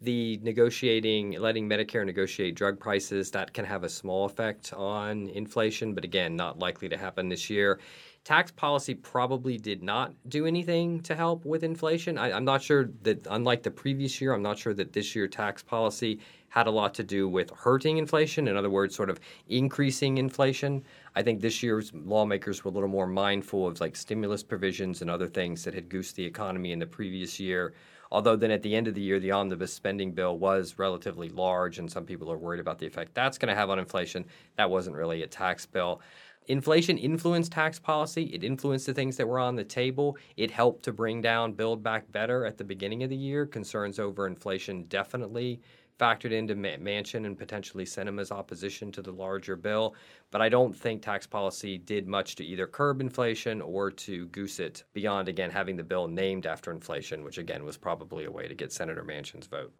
The 0.00 0.40
negotiating, 0.42 1.32
letting 1.32 1.68
Medicare 1.68 2.06
negotiate 2.06 2.54
drug 2.54 2.80
prices, 2.80 3.30
that 3.32 3.52
can 3.52 3.66
have 3.66 3.84
a 3.84 3.90
small 3.90 4.24
effect 4.24 4.72
on 4.72 5.28
inflation, 5.28 5.92
but 5.92 6.04
again, 6.04 6.34
not 6.34 6.58
likely 6.58 6.88
to 6.88 6.96
happen 6.96 7.28
this 7.28 7.50
year 7.50 7.78
tax 8.28 8.50
policy 8.50 8.94
probably 8.94 9.56
did 9.56 9.82
not 9.82 10.12
do 10.28 10.44
anything 10.44 11.00
to 11.00 11.14
help 11.14 11.46
with 11.46 11.64
inflation. 11.64 12.18
I, 12.18 12.36
am 12.36 12.44
not 12.44 12.60
sure 12.60 12.90
that, 13.00 13.26
unlike 13.30 13.62
the 13.62 13.70
previous 13.70 14.20
year, 14.20 14.34
I'm 14.34 14.42
not 14.42 14.58
sure 14.58 14.74
that 14.74 14.92
this 14.92 15.16
year 15.16 15.26
tax 15.26 15.62
policy 15.62 16.20
had 16.50 16.66
a 16.66 16.70
lot 16.70 16.92
to 16.96 17.02
do 17.02 17.26
with 17.26 17.48
hurting 17.48 17.96
inflation. 17.96 18.46
In 18.46 18.54
other 18.54 18.68
words, 18.68 18.94
sort 18.94 19.08
of 19.08 19.18
increasing 19.48 20.18
inflation. 20.18 20.84
I 21.16 21.22
think 21.22 21.40
this 21.40 21.62
year's 21.62 21.90
lawmakers 21.94 22.62
were 22.62 22.70
a 22.70 22.74
little 22.74 22.90
more 22.90 23.06
mindful 23.06 23.66
of 23.66 23.80
like 23.80 23.96
stimulus 23.96 24.42
provisions 24.42 25.00
and 25.00 25.08
other 25.08 25.26
things 25.26 25.64
that 25.64 25.72
had 25.72 25.88
goosed 25.88 26.14
the 26.14 26.26
economy 26.26 26.72
in 26.72 26.78
the 26.78 26.86
previous 26.86 27.40
year. 27.40 27.72
Although 28.10 28.36
then 28.36 28.50
at 28.50 28.62
the 28.62 28.74
end 28.74 28.88
of 28.88 28.94
the 28.94 29.00
year, 29.00 29.20
the 29.20 29.32
omnibus 29.32 29.72
spending 29.72 30.12
bill 30.12 30.38
was 30.38 30.74
relatively 30.78 31.30
large, 31.30 31.78
and 31.78 31.90
some 31.90 32.04
people 32.04 32.30
are 32.30 32.38
worried 32.38 32.60
about 32.60 32.78
the 32.78 32.86
effect 32.86 33.14
that's 33.14 33.38
going 33.38 33.48
to 33.48 33.54
have 33.54 33.70
on 33.70 33.78
inflation. 33.78 34.24
That 34.56 34.70
wasn't 34.70 34.96
really 34.96 35.22
a 35.22 35.26
tax 35.26 35.64
bill 35.64 36.02
inflation 36.48 36.98
influenced 36.98 37.52
tax 37.52 37.78
policy. 37.78 38.24
It 38.24 38.42
influenced 38.42 38.86
the 38.86 38.94
things 38.94 39.16
that 39.16 39.28
were 39.28 39.38
on 39.38 39.54
the 39.54 39.64
table. 39.64 40.16
It 40.36 40.50
helped 40.50 40.82
to 40.84 40.92
bring 40.92 41.20
down 41.20 41.52
Build 41.52 41.82
Back 41.82 42.10
Better 42.10 42.44
at 42.44 42.58
the 42.58 42.64
beginning 42.64 43.02
of 43.02 43.10
the 43.10 43.16
year. 43.16 43.46
Concerns 43.46 43.98
over 43.98 44.26
inflation 44.26 44.84
definitely 44.84 45.60
factored 45.98 46.32
into 46.32 46.54
Manchin 46.54 47.26
and 47.26 47.36
potentially 47.36 47.84
Sinema's 47.84 48.30
opposition 48.30 48.92
to 48.92 49.02
the 49.02 49.10
larger 49.10 49.56
bill. 49.56 49.94
But 50.30 50.40
I 50.40 50.48
don't 50.48 50.74
think 50.74 51.02
tax 51.02 51.26
policy 51.26 51.78
did 51.78 52.06
much 52.06 52.36
to 52.36 52.44
either 52.44 52.66
curb 52.66 53.00
inflation 53.00 53.60
or 53.60 53.90
to 53.90 54.26
goose 54.26 54.60
it 54.60 54.84
beyond, 54.92 55.28
again, 55.28 55.50
having 55.50 55.76
the 55.76 55.82
bill 55.82 56.06
named 56.06 56.46
after 56.46 56.70
inflation, 56.70 57.24
which 57.24 57.38
again 57.38 57.64
was 57.64 57.76
probably 57.76 58.24
a 58.24 58.30
way 58.30 58.46
to 58.46 58.54
get 58.54 58.72
Senator 58.72 59.02
Manchin's 59.02 59.46
vote. 59.46 59.72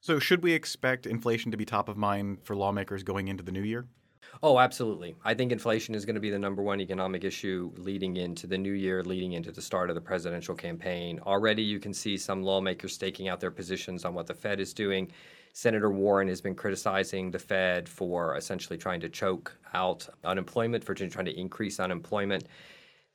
So, 0.00 0.18
should 0.18 0.42
we 0.42 0.52
expect 0.52 1.06
inflation 1.06 1.50
to 1.50 1.56
be 1.56 1.64
top 1.64 1.88
of 1.88 1.96
mind 1.96 2.38
for 2.44 2.54
lawmakers 2.54 3.02
going 3.02 3.28
into 3.28 3.42
the 3.42 3.52
new 3.52 3.62
year? 3.62 3.86
Oh, 4.42 4.58
absolutely. 4.58 5.16
I 5.24 5.34
think 5.34 5.50
inflation 5.50 5.94
is 5.94 6.04
going 6.04 6.14
to 6.14 6.20
be 6.20 6.30
the 6.30 6.38
number 6.38 6.62
one 6.62 6.80
economic 6.80 7.24
issue 7.24 7.72
leading 7.76 8.16
into 8.16 8.46
the 8.46 8.58
new 8.58 8.72
year, 8.72 9.02
leading 9.02 9.32
into 9.32 9.50
the 9.50 9.62
start 9.62 9.88
of 9.88 9.94
the 9.94 10.00
presidential 10.00 10.54
campaign. 10.54 11.18
Already, 11.20 11.62
you 11.62 11.80
can 11.80 11.94
see 11.94 12.18
some 12.18 12.42
lawmakers 12.42 12.92
staking 12.92 13.28
out 13.28 13.40
their 13.40 13.50
positions 13.50 14.04
on 14.04 14.14
what 14.14 14.26
the 14.26 14.34
Fed 14.34 14.60
is 14.60 14.74
doing. 14.74 15.10
Senator 15.54 15.90
Warren 15.90 16.28
has 16.28 16.42
been 16.42 16.54
criticizing 16.54 17.30
the 17.30 17.38
Fed 17.38 17.88
for 17.88 18.36
essentially 18.36 18.76
trying 18.76 19.00
to 19.00 19.08
choke 19.08 19.56
out 19.72 20.06
unemployment, 20.22 20.84
for 20.84 20.94
trying 20.94 21.24
to 21.24 21.40
increase 21.40 21.80
unemployment. 21.80 22.44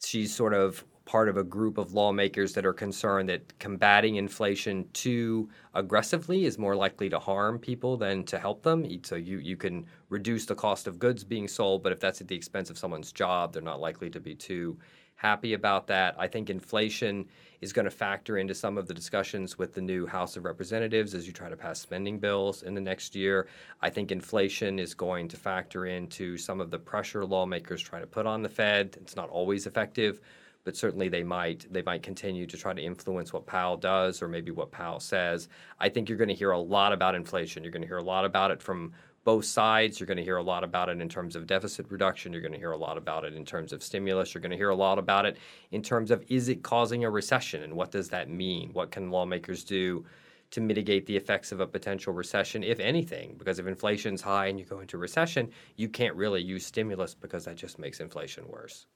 She's 0.04 0.34
sort 0.34 0.56
of 0.56 0.84
part 1.12 1.28
of 1.28 1.36
a 1.36 1.44
group 1.44 1.78
of 1.78 1.94
lawmakers 1.94 2.54
that 2.54 2.66
are 2.66 2.72
concerned 2.72 3.28
that 3.28 3.60
combating 3.60 4.16
inflation 4.16 4.88
too 4.94 5.50
aggressively 5.74 6.46
is 6.46 6.58
more 6.58 6.74
likely 6.74 7.10
to 7.10 7.20
harm 7.20 7.60
people 7.60 7.98
than 7.98 8.24
to 8.24 8.40
help 8.40 8.64
them. 8.64 8.86
So 9.04 9.18
you, 9.18 9.40
you 9.40 9.58
can 9.58 9.86
reduce 10.08 10.46
the 10.46 10.56
cost 10.56 10.88
of 10.88 11.00
goods 11.00 11.26
being 11.26 11.50
sold, 11.50 11.84
but 11.84 11.92
if 11.92 12.00
that's 12.00 12.22
at 12.22 12.30
the 12.30 12.36
expense 12.36 12.70
of 12.70 12.78
someone's 12.78 13.12
job, 13.12 13.52
they're 13.52 13.62
not 13.62 13.82
likely 13.82 14.10
to 14.10 14.22
be 14.22 14.36
too 14.36 14.78
happy 15.16 15.52
about 15.52 15.86
that. 15.88 16.16
I 16.18 16.28
think 16.28 16.50
inflation 16.50 17.26
is 17.60 17.74
going 17.74 17.84
to 17.84 17.92
factor 17.92 18.38
into 18.38 18.56
some 18.56 18.78
of 18.78 18.88
the 18.88 18.94
discussions 18.94 19.58
with 19.58 19.74
the 19.74 19.82
new 19.82 20.08
House 20.08 20.38
of 20.38 20.46
Representatives 20.46 21.14
as 21.14 21.28
you 21.28 21.34
try 21.34 21.50
to 21.50 21.58
pass 21.58 21.78
spending 21.78 22.20
bills 22.20 22.64
in 22.64 22.74
the 22.74 22.80
next 22.80 23.18
year. 23.18 23.50
I 23.82 23.90
think 23.90 24.14
inflation 24.14 24.80
is 24.80 24.94
going 24.94 25.28
to 25.28 25.36
factor 25.36 25.88
into 25.88 26.38
some 26.38 26.62
of 26.62 26.72
the 26.72 26.80
pressure 26.80 27.26
lawmakers 27.26 27.82
try 27.82 28.00
to 28.00 28.08
put 28.08 28.26
on 28.26 28.42
the 28.42 28.50
Fed. 28.50 28.98
It's 29.02 29.18
not 29.18 29.30
always 29.30 29.68
effective 29.68 30.22
but 30.64 30.76
certainly 30.76 31.10
they 31.10 31.24
might 31.24 31.66
they 31.72 31.82
might 31.82 32.04
continue 32.04 32.46
to 32.46 32.58
try 32.58 32.74
to 32.74 32.82
influence 32.82 33.34
what 33.34 33.46
Powell 33.46 33.78
does 33.78 34.22
or 34.22 34.28
maybe 34.28 34.52
what 34.52 34.72
Powell 34.72 35.00
says. 35.00 35.48
I 35.80 35.90
think 35.90 36.10
you're 36.10 36.18
going 36.18 36.28
to 36.28 36.36
hear 36.36 36.52
a 36.52 36.60
lot 36.60 36.94
about 36.94 37.16
inflation. 37.16 37.64
You're 37.64 37.72
going 37.72 37.82
to 37.82 37.88
hear 37.88 37.98
a 37.98 38.04
lot 38.04 38.26
about 38.26 38.52
it 38.52 38.62
from 38.62 38.94
both 39.24 39.46
sides. 39.46 40.00
You're 40.00 40.08
going 40.08 40.18
to 40.18 40.24
hear 40.24 40.38
a 40.38 40.44
lot 40.44 40.64
about 40.64 40.90
it 40.90 41.00
in 41.00 41.10
terms 41.10 41.36
of 41.36 41.46
deficit 41.46 41.86
reduction. 41.90 42.32
You're 42.32 42.42
going 42.42 42.54
to 42.54 42.58
hear 42.58 42.72
a 42.72 42.78
lot 42.78 42.98
about 42.98 43.24
it 43.24 43.36
in 43.36 43.46
terms 43.46 43.72
of 43.72 43.84
stimulus. 43.84 44.34
You're 44.34 44.42
going 44.42 44.52
to 44.52 44.58
hear 44.58 44.70
a 44.70 44.76
lot 44.76 44.98
about 44.98 45.26
it 45.26 45.38
in 45.72 45.82
terms 45.82 46.12
of 46.12 46.24
is 46.28 46.50
it 46.50 46.64
causing 46.64 47.04
a 47.04 47.10
recession 47.10 47.64
and 47.64 47.74
what 47.76 47.92
does 47.92 48.10
that 48.10 48.30
mean? 48.30 48.72
What 48.74 48.92
can 48.92 49.12
lawmakers 49.12 49.64
do 49.64 50.06
to 50.52 50.62
mitigate 50.62 51.06
the 51.06 51.16
effects 51.16 51.52
of 51.52 51.60
a 51.60 51.68
potential 51.68 52.14
recession, 52.14 52.64
if 52.64 52.80
anything? 52.80 53.36
Because 53.38 53.60
if 53.60 53.68
inflation's 53.68 54.22
high 54.22 54.48
and 54.48 54.60
you 54.60 54.66
go 54.66 54.80
into 54.80 54.98
recession, 54.98 55.50
you 55.76 55.88
can't 55.88 56.16
really 56.16 56.42
use 56.42 56.66
stimulus 56.66 57.14
because 57.14 57.46
that 57.46 57.56
just 57.56 57.80
makes 57.80 58.00
inflation 58.00 58.48
worse. 58.48 58.88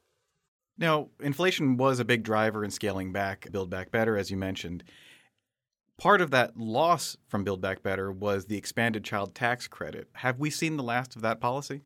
Now, 0.77 1.10
inflation 1.22 1.77
was 1.77 2.00
a 2.00 2.05
big 2.05 2.24
driver 2.24 2.63
in 2.63 2.72
scaling 2.72 3.13
back 3.13 3.48
Build 3.51 3.70
Back 3.70 3.91
Better, 3.91 4.17
as 4.17 4.29
you 4.29 4.38
mentioned. 4.38 4.84
Part 5.98 6.20
of 6.20 6.32
that 6.32 6.58
loss 6.58 7.15
from 7.27 7.46
Build 7.46 7.62
Back 7.62 7.82
Better 7.82 8.12
was 8.12 8.46
the 8.46 8.58
expanded 8.58 9.03
child 9.05 9.34
tax 9.34 9.67
credit. 9.67 10.10
Have 10.15 10.39
we 10.39 10.50
seen 10.50 10.75
the 10.75 10.84
last 10.84 11.15
of 11.15 11.22
that 11.22 11.39
policy? 11.39 11.84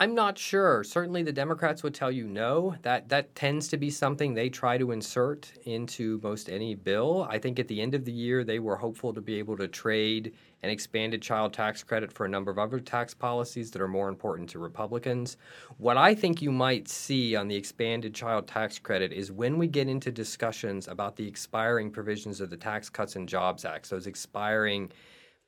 I'm 0.00 0.14
not 0.14 0.38
sure. 0.38 0.84
Certainly, 0.84 1.24
the 1.24 1.32
Democrats 1.32 1.82
would 1.82 1.92
tell 1.92 2.12
you 2.12 2.28
no. 2.28 2.76
That 2.82 3.08
that 3.08 3.34
tends 3.34 3.66
to 3.68 3.76
be 3.76 3.90
something 3.90 4.32
they 4.32 4.48
try 4.48 4.78
to 4.78 4.92
insert 4.92 5.50
into 5.64 6.20
most 6.22 6.48
any 6.48 6.76
bill. 6.76 7.26
I 7.28 7.40
think 7.40 7.58
at 7.58 7.66
the 7.66 7.80
end 7.80 7.96
of 7.96 8.04
the 8.04 8.12
year, 8.12 8.44
they 8.44 8.60
were 8.60 8.76
hopeful 8.76 9.12
to 9.12 9.20
be 9.20 9.40
able 9.40 9.56
to 9.56 9.66
trade 9.66 10.34
an 10.62 10.70
expanded 10.70 11.20
child 11.20 11.52
tax 11.52 11.82
credit 11.82 12.12
for 12.12 12.26
a 12.26 12.28
number 12.28 12.52
of 12.52 12.60
other 12.60 12.78
tax 12.78 13.12
policies 13.12 13.72
that 13.72 13.82
are 13.82 13.88
more 13.88 14.08
important 14.08 14.48
to 14.50 14.60
Republicans. 14.60 15.36
What 15.78 15.96
I 15.96 16.14
think 16.14 16.40
you 16.40 16.52
might 16.52 16.86
see 16.86 17.34
on 17.34 17.48
the 17.48 17.56
expanded 17.56 18.14
child 18.14 18.46
tax 18.46 18.78
credit 18.78 19.12
is 19.12 19.32
when 19.32 19.58
we 19.58 19.66
get 19.66 19.88
into 19.88 20.12
discussions 20.12 20.86
about 20.86 21.16
the 21.16 21.26
expiring 21.26 21.90
provisions 21.90 22.40
of 22.40 22.50
the 22.50 22.56
Tax 22.56 22.88
Cuts 22.88 23.16
and 23.16 23.28
Jobs 23.28 23.64
Act, 23.64 23.90
those 23.90 24.06
expiring 24.06 24.92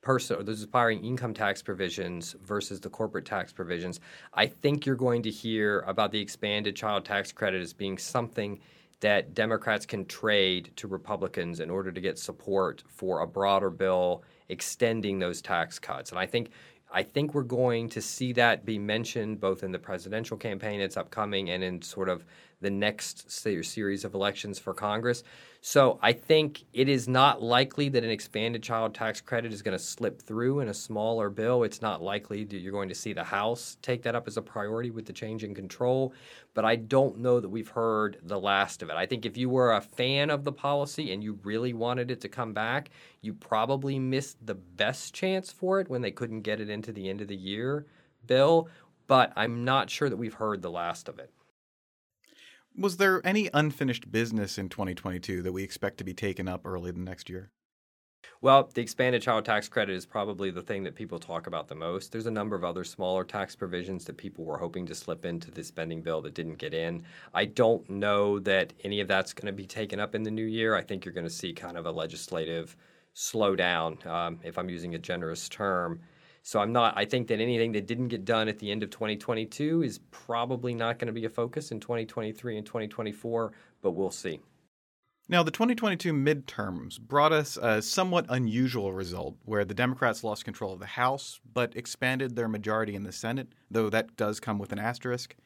person 0.03 0.39
or 0.39 0.43
those 0.43 0.61
aspiring 0.61 1.05
income 1.05 1.35
tax 1.35 1.63
provisions 1.63 2.35
versus 2.45 2.81
the 2.81 2.89
corporate 2.89 3.25
tax 3.25 3.53
provisions, 3.53 4.01
I 4.35 4.47
think 4.47 4.87
you're 4.87 4.97
going 4.97 5.23
to 5.23 5.31
hear 5.31 5.81
about 5.81 6.13
the 6.13 6.21
expanded 6.21 6.77
child 6.77 7.05
tax 7.05 7.33
credit 7.33 7.61
as 7.61 7.73
being 7.73 7.99
something 7.99 8.61
that 9.01 9.35
Democrats 9.35 9.87
can 9.87 10.05
trade 10.05 10.71
to 10.77 10.87
Republicans 10.87 11.61
in 11.61 11.71
order 11.71 11.91
to 11.91 12.01
get 12.01 12.19
support 12.19 12.83
for 12.87 13.21
a 13.21 13.27
broader 13.27 13.71
bill 13.71 14.23
extending 14.49 15.19
those 15.19 15.41
tax 15.41 15.79
cuts. 15.79 16.11
And 16.11 16.19
I 16.19 16.27
think 16.27 16.51
I 16.93 17.05
think 17.05 17.35
we're 17.35 17.43
going 17.43 17.89
to 17.91 18.03
see 18.03 18.33
that 18.33 18.65
be 18.65 18.77
mentioned 18.77 19.41
both 19.41 19.63
in 19.63 19.71
the 19.71 19.79
presidential 19.79 20.37
campaign 20.37 20.81
that's 20.81 20.97
upcoming 20.97 21.51
and 21.51 21.63
in 21.63 21.81
sort 21.83 22.09
of 22.09 22.25
the 22.61 22.71
next 22.71 23.31
series 23.31 24.05
of 24.05 24.15
elections 24.15 24.59
for 24.59 24.75
Congress. 24.75 25.23
So 25.63 25.99
I 26.03 26.13
think 26.13 26.65
it 26.73 26.89
is 26.89 27.07
not 27.07 27.43
likely 27.43 27.91
that 27.91 28.05
an 28.05 28.11
expanded 28.11 28.63
child 28.63 28.95
tax 28.95 29.21
credit 29.21 29.53
is 29.53 29.61
going 29.61 29.77
to 29.77 29.83
slip 29.83 30.23
through 30.23 30.61
in 30.61 30.69
a 30.69 30.75
smaller 30.75 31.29
bill. 31.29 31.65
It's 31.65 31.83
not 31.83 32.03
likely 32.03 32.45
that 32.45 32.59
you're 32.59 32.73
going 32.73 32.89
to 32.89 32.95
see 32.95 33.13
the 33.13 33.25
House 33.25 33.77
take 33.83 34.03
that 34.03 34.15
up 34.15 34.27
as 34.27 34.39
a 34.39 34.43
priority 34.43 34.91
with 34.91 35.05
the 35.05 35.13
change 35.13 35.45
in 35.45 35.55
control. 35.55 36.15
But 36.55 36.65
I 36.65 36.77
don't 36.77 37.19
know 37.19 37.41
that 37.41 37.49
we've 37.49 37.69
heard 37.69 38.19
the 38.23 38.41
last 38.41 38.83
of 38.83 38.89
it. 38.89 38.97
I 38.97 39.05
think 39.05 39.27
if 39.27 39.37
you 39.37 39.51
were 39.51 39.73
a 39.73 39.83
fan 39.83 40.31
of 40.31 40.45
the 40.45 40.53
policy 40.53 41.13
and 41.13 41.23
you 41.23 41.39
really 41.45 41.75
wanted 41.75 42.11
it 42.11 42.23
to 42.23 42.29
come 42.29 42.55
back, 42.55 42.91
you 43.21 43.35
probably 43.35 43.99
missed 43.99 44.39
the 44.47 44.55
best 44.55 45.13
chance 45.15 45.53
for 45.53 45.81
it 45.81 45.91
when 45.91 46.01
they 46.01 46.11
couldn't 46.11 46.41
get 46.41 46.61
it 46.61 46.71
into 46.71 46.93
the 46.93 47.09
end 47.09 47.21
of 47.21 47.29
the 47.29 47.37
year 47.37 47.87
bill. 48.27 48.69
But 49.07 49.33
I'm 49.37 49.65
not 49.65 49.91
sure 49.91 50.09
that 50.09 50.17
we've 50.17 50.35
heard 50.35 50.63
the 50.63 50.71
last 50.71 51.09
of 51.09 51.19
it. 51.19 51.31
Was 52.77 52.97
there 52.97 53.21
any 53.27 53.51
unfinished 53.53 54.11
business 54.11 54.57
in 54.57 54.69
2022 54.69 55.43
that 55.43 55.53
we 55.53 55.63
expect 55.63 55.99
to 55.99 56.05
be 56.05 56.15
taken 56.15 56.49
up 56.49 56.63
early 56.65 56.91
the 56.91 57.01
next 57.01 57.29
year? 57.29 57.51
Well, 58.43 58.71
the 58.73 58.81
expanded 58.81 59.21
child 59.21 59.45
tax 59.45 59.69
credit 59.69 59.95
is 59.95 60.07
probably 60.07 60.51
the 60.51 60.63
thing 60.63 60.83
that 60.85 60.95
people 60.95 61.19
talk 61.19 61.47
about 61.47 61.69
the 61.69 61.75
most. 61.75 62.11
There's 62.11 62.27
a 62.27 62.31
number 62.31 62.57
of 62.57 62.65
other 62.65 62.85
smaller 62.85 63.23
tax 63.25 63.55
provisions 63.55 64.05
that 64.07 64.17
people 64.17 64.45
were 64.45 64.57
hoping 64.57 64.87
to 64.87 64.95
slip 64.95 65.27
into 65.27 65.51
the 65.51 65.63
spending 65.63 66.01
bill 66.01 66.23
that 66.23 66.35
didn't 66.35 66.57
get 66.57 66.73
in. 66.73 67.03
I 67.35 67.45
don't 67.45 67.89
know 67.91 68.39
that 68.41 68.73
any 68.83 69.01
of 69.01 69.09
that's 69.09 69.35
going 69.35 69.47
to 69.47 69.53
be 69.53 69.67
taken 69.67 70.01
up 70.01 70.15
in 70.15 70.23
the 70.23 70.31
new 70.31 70.45
year. 70.45 70.75
I 70.75 70.83
think 70.83 71.05
you're 71.05 71.13
going 71.13 71.27
to 71.27 71.31
see 71.31 71.53
kind 71.53 71.77
of 71.77 71.85
a 71.85 71.91
legislative 71.91 72.77
slowdown, 73.15 74.05
um, 74.07 74.39
if 74.43 74.57
I'm 74.57 74.71
using 74.71 74.95
a 74.95 74.99
generous 74.99 75.49
term, 75.49 76.01
so 76.43 76.61
I'm 76.61 76.73
not. 76.73 76.95
I 76.97 77.05
think 77.05 77.29
that 77.29 77.41
anything 77.41 77.73
that 77.73 77.87
didn't 77.87 78.09
get 78.09 78.25
done 78.25 78.49
at 78.49 78.59
the 78.59 78.71
end 78.71 78.83
of 78.83 78.91
2022 78.91 79.83
is 79.83 80.01
probably 80.11 80.75
not 80.75 80.99
going 80.99 81.07
to 81.07 81.13
be 81.13 81.25
a 81.25 81.31
focus 81.31 81.71
in 81.71 81.81
2023 81.81 82.57
and 82.57 82.67
2024, 82.67 83.53
but 83.83 83.93
we'll 83.93 84.11
see. 84.11 84.41
Now, 85.29 85.45
the 85.45 85.53
2022 85.53 86.13
midterms 86.13 86.99
brought 86.99 87.31
us 87.31 87.57
a 87.57 87.81
somewhat 87.83 88.27
unusual 88.29 88.93
result 88.93 89.37
where 89.45 89.65
the 89.65 89.75
Democrats 89.75 90.25
lost 90.25 90.45
control 90.45 90.73
of 90.73 90.81
the 90.81 90.87
House 90.87 91.39
but 91.55 91.77
expanded 91.77 92.35
their 92.35 92.49
majority 92.49 92.97
in 92.97 93.05
the 93.05 93.13
Senate, 93.13 93.53
though 93.71 93.91
that 93.91 94.17
does 94.17 94.41
come 94.41 94.59
with 94.59 94.73
an 94.73 94.81
asterisk. 94.81 95.37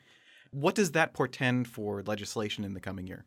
What 0.52 0.74
does 0.74 0.92
that 0.92 1.12
portend 1.12 1.68
for 1.68 2.02
legislation 2.02 2.64
in 2.64 2.72
the 2.72 2.80
coming 2.80 3.06
year? 3.06 3.26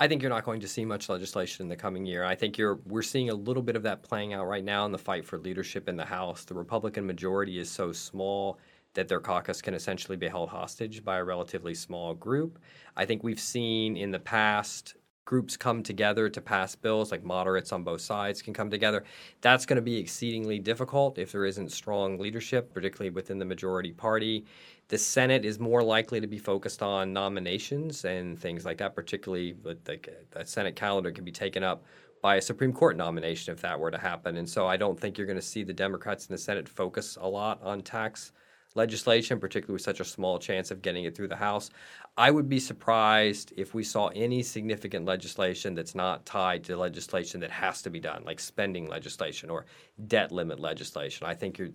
I 0.00 0.06
think 0.06 0.22
you're 0.22 0.30
not 0.30 0.44
going 0.44 0.60
to 0.60 0.68
see 0.68 0.84
much 0.84 1.08
legislation 1.08 1.64
in 1.64 1.68
the 1.68 1.76
coming 1.76 2.06
year. 2.06 2.22
I 2.22 2.36
think 2.36 2.56
you're 2.56 2.78
we're 2.86 3.02
seeing 3.02 3.30
a 3.30 3.34
little 3.34 3.62
bit 3.62 3.74
of 3.74 3.82
that 3.82 4.02
playing 4.02 4.32
out 4.32 4.46
right 4.46 4.62
now 4.62 4.86
in 4.86 4.92
the 4.92 4.98
fight 4.98 5.24
for 5.24 5.38
leadership 5.38 5.88
in 5.88 5.96
the 5.96 6.04
House. 6.04 6.44
The 6.44 6.54
Republican 6.54 7.04
majority 7.04 7.58
is 7.58 7.68
so 7.68 7.90
small 7.90 8.58
that 8.94 9.08
their 9.08 9.20
caucus 9.20 9.60
can 9.60 9.74
essentially 9.74 10.16
be 10.16 10.28
held 10.28 10.50
hostage 10.50 11.04
by 11.04 11.16
a 11.16 11.24
relatively 11.24 11.74
small 11.74 12.14
group. 12.14 12.60
I 12.96 13.06
think 13.06 13.24
we've 13.24 13.40
seen 13.40 13.96
in 13.96 14.12
the 14.12 14.20
past 14.20 14.94
groups 15.24 15.58
come 15.58 15.82
together 15.82 16.30
to 16.30 16.40
pass 16.40 16.74
bills, 16.74 17.10
like 17.10 17.22
moderates 17.22 17.70
on 17.70 17.82
both 17.84 18.00
sides 18.00 18.40
can 18.40 18.54
come 18.54 18.70
together. 18.70 19.04
That's 19.42 19.66
going 19.66 19.76
to 19.76 19.82
be 19.82 19.98
exceedingly 19.98 20.58
difficult 20.58 21.18
if 21.18 21.32
there 21.32 21.44
isn't 21.44 21.70
strong 21.70 22.18
leadership, 22.18 22.72
particularly 22.72 23.10
within 23.10 23.38
the 23.38 23.44
majority 23.44 23.92
party. 23.92 24.46
The 24.88 24.98
Senate 24.98 25.44
is 25.44 25.58
more 25.58 25.82
likely 25.82 26.18
to 26.18 26.26
be 26.26 26.38
focused 26.38 26.82
on 26.82 27.12
nominations 27.12 28.06
and 28.06 28.40
things 28.40 28.64
like 28.64 28.78
that, 28.78 28.94
particularly 28.94 29.54
like 29.64 30.08
the 30.30 30.44
Senate 30.46 30.76
calendar 30.76 31.10
can 31.10 31.24
be 31.24 31.32
taken 31.32 31.62
up 31.62 31.84
by 32.22 32.36
a 32.36 32.42
Supreme 32.42 32.72
Court 32.72 32.96
nomination 32.96 33.52
if 33.52 33.60
that 33.60 33.78
were 33.78 33.90
to 33.90 33.98
happen. 33.98 34.38
And 34.38 34.48
so 34.48 34.66
I 34.66 34.78
don't 34.78 34.98
think 34.98 35.18
you're 35.18 35.26
going 35.26 35.38
to 35.38 35.42
see 35.42 35.62
the 35.62 35.74
Democrats 35.74 36.26
in 36.26 36.34
the 36.34 36.38
Senate 36.38 36.68
focus 36.68 37.18
a 37.20 37.28
lot 37.28 37.62
on 37.62 37.82
tax 37.82 38.32
legislation, 38.74 39.38
particularly 39.38 39.74
with 39.74 39.82
such 39.82 40.00
a 40.00 40.04
small 40.04 40.38
chance 40.38 40.70
of 40.70 40.80
getting 40.80 41.04
it 41.04 41.14
through 41.14 41.28
the 41.28 41.36
House. 41.36 41.70
I 42.16 42.30
would 42.30 42.48
be 42.48 42.58
surprised 42.58 43.52
if 43.56 43.74
we 43.74 43.84
saw 43.84 44.08
any 44.08 44.42
significant 44.42 45.04
legislation 45.04 45.74
that's 45.74 45.94
not 45.94 46.24
tied 46.24 46.64
to 46.64 46.76
legislation 46.76 47.40
that 47.40 47.50
has 47.50 47.82
to 47.82 47.90
be 47.90 48.00
done, 48.00 48.22
like 48.24 48.40
spending 48.40 48.88
legislation 48.88 49.50
or 49.50 49.66
debt 50.06 50.32
limit 50.32 50.58
legislation. 50.58 51.26
I 51.26 51.34
think 51.34 51.58
you're, 51.58 51.68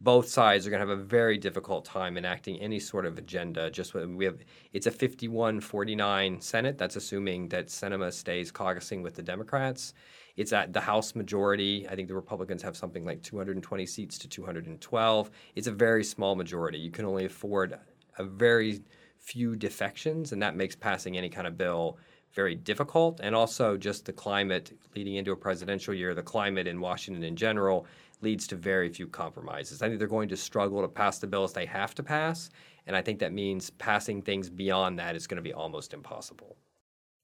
both 0.00 0.28
sides 0.28 0.66
are 0.66 0.70
going 0.70 0.82
to 0.82 0.88
have 0.88 0.98
a 0.98 1.02
very 1.02 1.38
difficult 1.38 1.84
time 1.84 2.16
enacting 2.18 2.60
any 2.60 2.78
sort 2.78 3.06
of 3.06 3.16
agenda. 3.16 3.70
Just 3.70 3.94
we 3.94 4.24
have, 4.24 4.38
it's 4.72 4.86
a 4.86 4.90
51-49 4.90 6.42
Senate. 6.42 6.76
That's 6.76 6.96
assuming 6.96 7.48
that 7.48 7.68
Sinema 7.68 8.12
stays 8.12 8.52
caucusing 8.52 9.02
with 9.02 9.14
the 9.14 9.22
Democrats. 9.22 9.94
It's 10.36 10.52
at 10.52 10.72
the 10.72 10.80
House 10.80 11.14
majority. 11.14 11.86
I 11.88 11.94
think 11.94 12.08
the 12.08 12.14
Republicans 12.14 12.62
have 12.62 12.76
something 12.76 13.04
like 13.04 13.22
220 13.22 13.86
seats 13.86 14.18
to 14.18 14.28
212. 14.28 15.30
It's 15.54 15.68
a 15.68 15.72
very 15.72 16.04
small 16.04 16.34
majority. 16.34 16.78
You 16.78 16.90
can 16.90 17.04
only 17.04 17.26
afford 17.26 17.78
a 18.18 18.24
very 18.24 18.82
few 19.18 19.56
defections, 19.56 20.32
and 20.32 20.42
that 20.42 20.56
makes 20.56 20.76
passing 20.76 21.16
any 21.16 21.28
kind 21.28 21.46
of 21.46 21.56
bill 21.56 21.98
very 22.34 22.56
difficult. 22.56 23.20
And 23.22 23.34
also, 23.34 23.76
just 23.76 24.04
the 24.04 24.12
climate 24.12 24.76
leading 24.96 25.14
into 25.14 25.32
a 25.32 25.36
presidential 25.36 25.94
year, 25.94 26.14
the 26.14 26.22
climate 26.22 26.66
in 26.66 26.80
Washington 26.80 27.22
in 27.22 27.36
general 27.36 27.86
leads 28.24 28.48
to 28.48 28.56
very 28.56 28.88
few 28.88 29.06
compromises. 29.06 29.82
I 29.82 29.86
think 29.86 30.00
they're 30.00 30.08
going 30.08 30.30
to 30.30 30.36
struggle 30.36 30.82
to 30.82 30.88
pass 30.88 31.18
the 31.18 31.28
bills 31.28 31.52
they 31.52 31.66
have 31.66 31.94
to 31.94 32.02
pass. 32.02 32.50
And 32.86 32.96
I 32.96 33.02
think 33.02 33.20
that 33.20 33.32
means 33.32 33.70
passing 33.70 34.20
things 34.20 34.50
beyond 34.50 34.98
that 34.98 35.14
is 35.14 35.28
going 35.28 35.36
to 35.36 35.42
be 35.42 35.52
almost 35.52 35.94
impossible. 35.94 36.56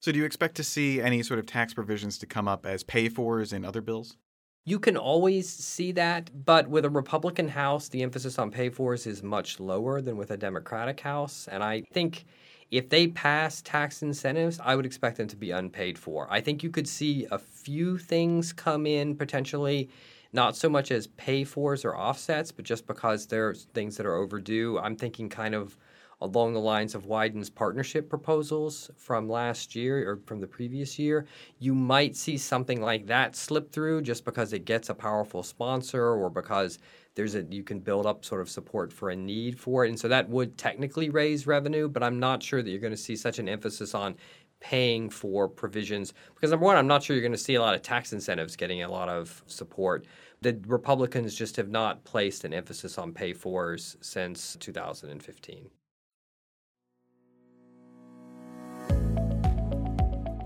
So, 0.00 0.12
do 0.12 0.18
you 0.18 0.24
expect 0.24 0.54
to 0.56 0.64
see 0.64 1.00
any 1.00 1.22
sort 1.22 1.38
of 1.38 1.46
tax 1.46 1.74
provisions 1.74 2.16
to 2.18 2.26
come 2.26 2.48
up 2.48 2.64
as 2.64 2.82
pay 2.82 3.08
fors 3.08 3.52
in 3.52 3.64
other 3.64 3.82
bills? 3.82 4.16
You 4.64 4.78
can 4.78 4.96
always 4.96 5.48
see 5.48 5.92
that, 5.92 6.30
but 6.44 6.68
with 6.68 6.84
a 6.84 6.90
Republican 6.90 7.48
House, 7.48 7.88
the 7.88 8.02
emphasis 8.02 8.38
on 8.38 8.50
pay 8.50 8.68
fors 8.68 9.06
is 9.06 9.22
much 9.22 9.58
lower 9.58 10.00
than 10.00 10.16
with 10.16 10.30
a 10.30 10.36
Democratic 10.36 11.00
House. 11.00 11.48
And 11.50 11.62
I 11.62 11.82
think 11.92 12.24
if 12.70 12.88
they 12.88 13.08
pass 13.08 13.62
tax 13.62 14.02
incentives, 14.02 14.60
I 14.62 14.76
would 14.76 14.86
expect 14.86 15.16
them 15.16 15.28
to 15.28 15.36
be 15.36 15.50
unpaid 15.50 15.98
for. 15.98 16.28
I 16.30 16.40
think 16.40 16.62
you 16.62 16.70
could 16.70 16.86
see 16.86 17.26
a 17.30 17.38
few 17.38 17.98
things 17.98 18.52
come 18.52 18.86
in 18.86 19.16
potentially, 19.16 19.90
not 20.32 20.56
so 20.56 20.68
much 20.68 20.90
as 20.90 21.06
pay 21.06 21.44
fors 21.44 21.84
or 21.84 21.96
offsets, 21.96 22.52
but 22.52 22.64
just 22.64 22.86
because 22.86 23.26
there's 23.26 23.64
things 23.74 23.96
that 23.96 24.06
are 24.06 24.14
overdue. 24.14 24.78
I'm 24.78 24.96
thinking 24.96 25.28
kind 25.28 25.54
of 25.54 25.76
along 26.22 26.52
the 26.52 26.60
lines 26.60 26.94
of 26.94 27.06
Wyden's 27.06 27.48
partnership 27.48 28.08
proposals 28.08 28.90
from 28.96 29.28
last 29.28 29.74
year 29.74 30.08
or 30.10 30.20
from 30.26 30.40
the 30.40 30.46
previous 30.46 30.98
year, 30.98 31.26
you 31.58 31.74
might 31.74 32.14
see 32.14 32.36
something 32.36 32.82
like 32.82 33.06
that 33.06 33.34
slip 33.34 33.72
through 33.72 34.02
just 34.02 34.24
because 34.24 34.52
it 34.52 34.64
gets 34.64 34.90
a 34.90 34.94
powerful 34.94 35.42
sponsor 35.42 36.04
or 36.04 36.28
because 36.28 36.78
there's 37.14 37.34
a 37.34 37.42
you 37.44 37.62
can 37.62 37.80
build 37.80 38.06
up 38.06 38.24
sort 38.24 38.40
of 38.40 38.48
support 38.48 38.92
for 38.92 39.10
a 39.10 39.16
need 39.16 39.58
for 39.58 39.84
it. 39.84 39.88
And 39.88 39.98
so 39.98 40.08
that 40.08 40.28
would 40.28 40.56
technically 40.56 41.08
raise 41.08 41.46
revenue, 41.46 41.88
but 41.88 42.02
I'm 42.02 42.20
not 42.20 42.42
sure 42.42 42.62
that 42.62 42.70
you're 42.70 42.80
going 42.80 42.92
to 42.92 42.96
see 42.96 43.16
such 43.16 43.38
an 43.38 43.48
emphasis 43.48 43.94
on 43.94 44.14
paying 44.60 45.10
for 45.10 45.48
provisions 45.48 46.12
because 46.34 46.50
number 46.50 46.66
one, 46.66 46.76
I'm 46.76 46.86
not 46.86 47.02
sure 47.02 47.16
you're 47.16 47.22
going 47.22 47.32
to 47.32 47.38
see 47.38 47.54
a 47.54 47.60
lot 47.60 47.74
of 47.74 47.82
tax 47.82 48.12
incentives 48.12 48.56
getting 48.56 48.82
a 48.82 48.90
lot 48.90 49.08
of 49.08 49.42
support. 49.46 50.06
The 50.42 50.58
Republicans 50.66 51.34
just 51.34 51.56
have 51.56 51.68
not 51.68 52.04
placed 52.04 52.44
an 52.44 52.54
emphasis 52.54 52.98
on 52.98 53.12
pay 53.12 53.32
fors 53.32 53.96
since 54.00 54.56
2015. 54.60 55.70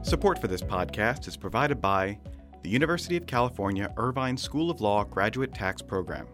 Support 0.03 0.39
for 0.39 0.49
this 0.49 0.63
podcast 0.63 1.29
is 1.29 1.37
provided 1.37 1.81
by 1.81 2.19
the 2.63 2.69
University 2.69 3.17
of 3.17 3.27
California 3.27 3.93
Irvine 3.97 4.37
School 4.37 4.71
of 4.71 4.81
Law 4.81 5.05
Graduate 5.05 5.55
Tax 5.55 5.83
Program. 5.83 6.27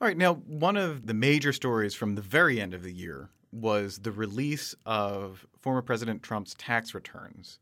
All 0.00 0.08
right, 0.08 0.16
now 0.16 0.34
one 0.34 0.76
of 0.76 1.06
the 1.06 1.14
major 1.14 1.52
stories 1.52 1.94
from 1.94 2.14
the 2.14 2.22
very 2.22 2.60
end 2.60 2.74
of 2.74 2.82
the 2.82 2.92
year 2.92 3.30
was 3.52 3.98
the 3.98 4.12
release 4.12 4.74
of 4.84 5.46
former 5.60 5.82
President 5.82 6.22
Trump's 6.22 6.54
tax 6.58 6.94
returns. 6.94 7.58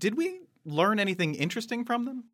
Did 0.00 0.16
we 0.16 0.40
learn 0.64 0.98
anything 0.98 1.34
interesting 1.34 1.84
from 1.84 2.06
them? 2.06 2.24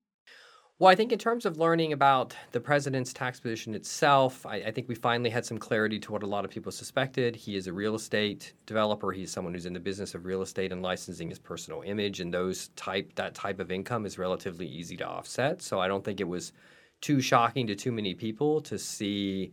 Well, 0.79 0.90
I 0.90 0.94
think 0.94 1.12
in 1.12 1.18
terms 1.18 1.44
of 1.44 1.59
learning 1.59 1.92
about 1.92 2.35
the 2.53 2.61
president's 2.61 3.12
tax 3.12 3.38
position 3.38 3.75
itself, 3.75 4.46
I, 4.46 4.57
I, 4.57 4.70
think 4.70 4.88
we 4.88 4.94
finally 4.94 5.29
had 5.29 5.44
some 5.44 5.59
clarity 5.59 5.99
to 5.99 6.12
what 6.12 6.23
a 6.23 6.27
lot 6.27 6.46
of 6.46 6.51
people 6.51 6.73
suspected. 6.73 7.37
He 7.37 7.55
is 7.55 7.66
a 7.66 7.73
real 7.73 7.94
estate 7.94 8.55
developer. 8.64 9.12
He's 9.12 9.31
someone 9.31 9.53
who's 9.53 9.66
in 9.66 9.75
the 9.75 9.79
business 9.79 10.14
of 10.14 10.25
real 10.25 10.40
estate 10.40 10.73
and 10.73 10.81
licensing 10.81 11.29
his 11.29 11.38
personal 11.38 11.83
image, 11.83 12.20
and 12.20 12.33
those 12.33 12.68
type 12.77 13.14
that 13.16 13.35
type 13.35 13.61
of 13.61 13.70
income 13.70 14.07
is 14.07 14.16
relatively 14.16 14.66
easy 14.66 14.96
to 14.96 15.07
offset. 15.07 15.61
So 15.61 15.81
I 15.81 15.87
don't 15.87 16.03
think 16.03 16.18
it 16.18 16.29
was 16.29 16.55
too 17.00 17.20
shocking 17.20 17.66
to 17.66 17.74
too 17.74 17.92
many 17.92 18.14
people 18.14 18.60
to 18.62 18.78
see 18.78 19.52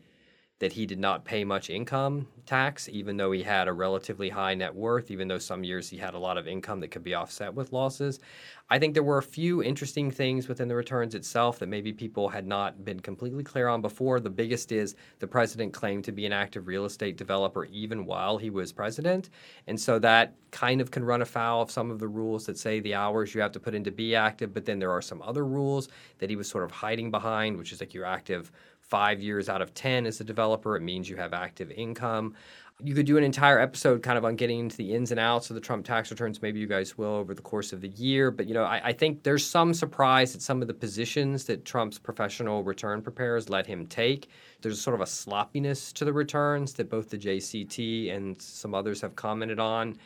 that 0.60 0.74
he 0.74 0.86
did 0.86 1.00
not 1.00 1.24
pay 1.24 1.44
much 1.44 1.70
income 1.70 2.28
tax, 2.46 2.90
even 2.90 3.18
though 3.18 3.32
he 3.32 3.44
had 3.44 3.68
a 3.68 3.74
relatively 3.74 4.30
high 4.30 4.56
net 4.56 4.74
worth, 4.74 5.12
even 5.12 5.28
though 5.28 5.38
some 5.38 5.64
years 5.64 5.90
he 5.90 5.98
had 5.98 6.14
a 6.14 6.20
lot 6.20 6.38
of 6.38 6.48
income 6.48 6.80
that 6.80 6.90
could 6.90 7.04
be 7.04 7.14
offset 7.14 7.54
with 7.54 7.74
losses. 7.74 8.20
I 8.70 8.80
think 8.80 8.94
there 8.94 9.04
were 9.04 9.20
a 9.20 9.24
few 9.24 9.62
interesting 9.62 10.10
things 10.10 10.48
within 10.48 10.68
the 10.68 10.76
returns 10.76 11.14
itself 11.14 11.60
that 11.60 11.70
maybe 11.70 11.94
people 11.94 12.28
had 12.28 12.48
not 12.48 12.84
been 12.84 13.00
completely 13.00 13.44
clear 13.44 13.68
on 13.68 13.82
before. 13.82 14.20
The 14.20 14.30
biggest 14.30 14.72
is 14.72 14.96
the 15.20 15.28
president 15.28 15.74
claimed 15.74 16.04
to 16.06 16.12
be 16.12 16.26
an 16.26 16.34
active 16.34 16.68
real 16.68 16.86
estate 16.86 17.18
developer 17.18 17.66
even 17.66 18.06
while 18.06 18.38
he 18.38 18.50
was 18.50 18.74
president. 18.74 19.30
And 19.68 19.80
so 19.80 20.00
that 20.00 20.36
kind 20.52 20.82
of 20.82 20.92
can 20.92 21.04
run 21.04 21.22
afoul 21.22 21.62
of 21.62 21.72
some 21.72 21.92
of 21.92 22.00
the 22.00 22.08
rules 22.08 22.46
that 22.48 22.58
say 22.58 22.80
the 22.80 22.96
hours 22.96 23.36
you 23.36 23.42
have 23.42 23.52
to 23.54 23.60
put 23.60 23.76
in 23.76 23.84
to 23.84 23.92
be 23.92 24.16
active, 24.16 24.54
but 24.54 24.66
then 24.66 24.80
there 24.80 24.92
are 24.92 25.02
some 25.02 25.22
other 25.22 25.46
rules 25.46 25.90
that 26.18 26.30
he 26.30 26.36
was 26.36 26.50
sort 26.50 26.64
of 26.64 26.72
hiding 26.72 27.12
behind, 27.12 27.58
which 27.58 27.72
is 27.72 27.80
like 27.80 27.94
you're 27.94 28.06
active 28.06 28.52
five 28.88 29.22
years 29.22 29.50
out 29.50 29.62
of 29.62 29.74
10 29.74 30.06
as 30.06 30.22
a 30.22 30.24
developer. 30.24 30.76
It 30.76 30.82
means 30.82 31.10
you 31.10 31.18
have 31.18 31.34
active 31.34 31.72
income. 31.72 32.36
You 32.84 32.94
could 32.94 33.08
do 33.08 33.18
an 33.18 33.24
entire 33.24 33.60
episode 33.60 34.04
kind 34.04 34.20
of 34.20 34.26
on 34.26 34.36
getting 34.36 34.60
into 34.60 34.78
the 34.78 34.94
ins 34.94 35.10
and 35.10 35.20
outs 35.20 35.50
of 35.50 35.56
the 35.56 35.62
Trump 35.62 35.86
tax 35.86 36.12
returns. 36.12 36.44
Maybe 36.44 36.60
you 36.60 36.68
guys 36.68 36.98
will 36.98 37.16
over 37.16 37.34
the 37.34 37.42
course 37.42 37.74
of 37.74 37.82
the 37.82 37.90
year. 37.90 38.30
But, 38.30 38.48
you 38.48 38.54
know, 38.54 38.64
I, 38.64 38.82
I 38.86 38.94
think 38.94 39.24
there's 39.24 39.44
some 39.44 39.74
surprise 39.74 40.36
at 40.36 40.42
some 40.42 40.62
of 40.62 40.68
the 40.68 40.76
positions 40.76 41.46
that 41.46 41.66
Trump's 41.66 41.98
professional 41.98 42.64
return 42.64 43.02
preparers 43.02 43.50
let 43.50 43.66
him 43.66 43.88
take. 43.88 44.30
There's 44.62 44.80
sort 44.80 44.94
of 44.94 45.02
a 45.02 45.08
sloppiness 45.08 45.92
to 45.94 46.06
the 46.06 46.14
returns 46.14 46.74
that 46.74 46.90
both 46.90 47.10
the 47.10 47.18
JCT 47.18 48.16
and 48.16 48.40
some 48.40 48.76
others 48.76 49.02
have 49.02 49.16
commented 49.16 49.60
on. 49.60 49.98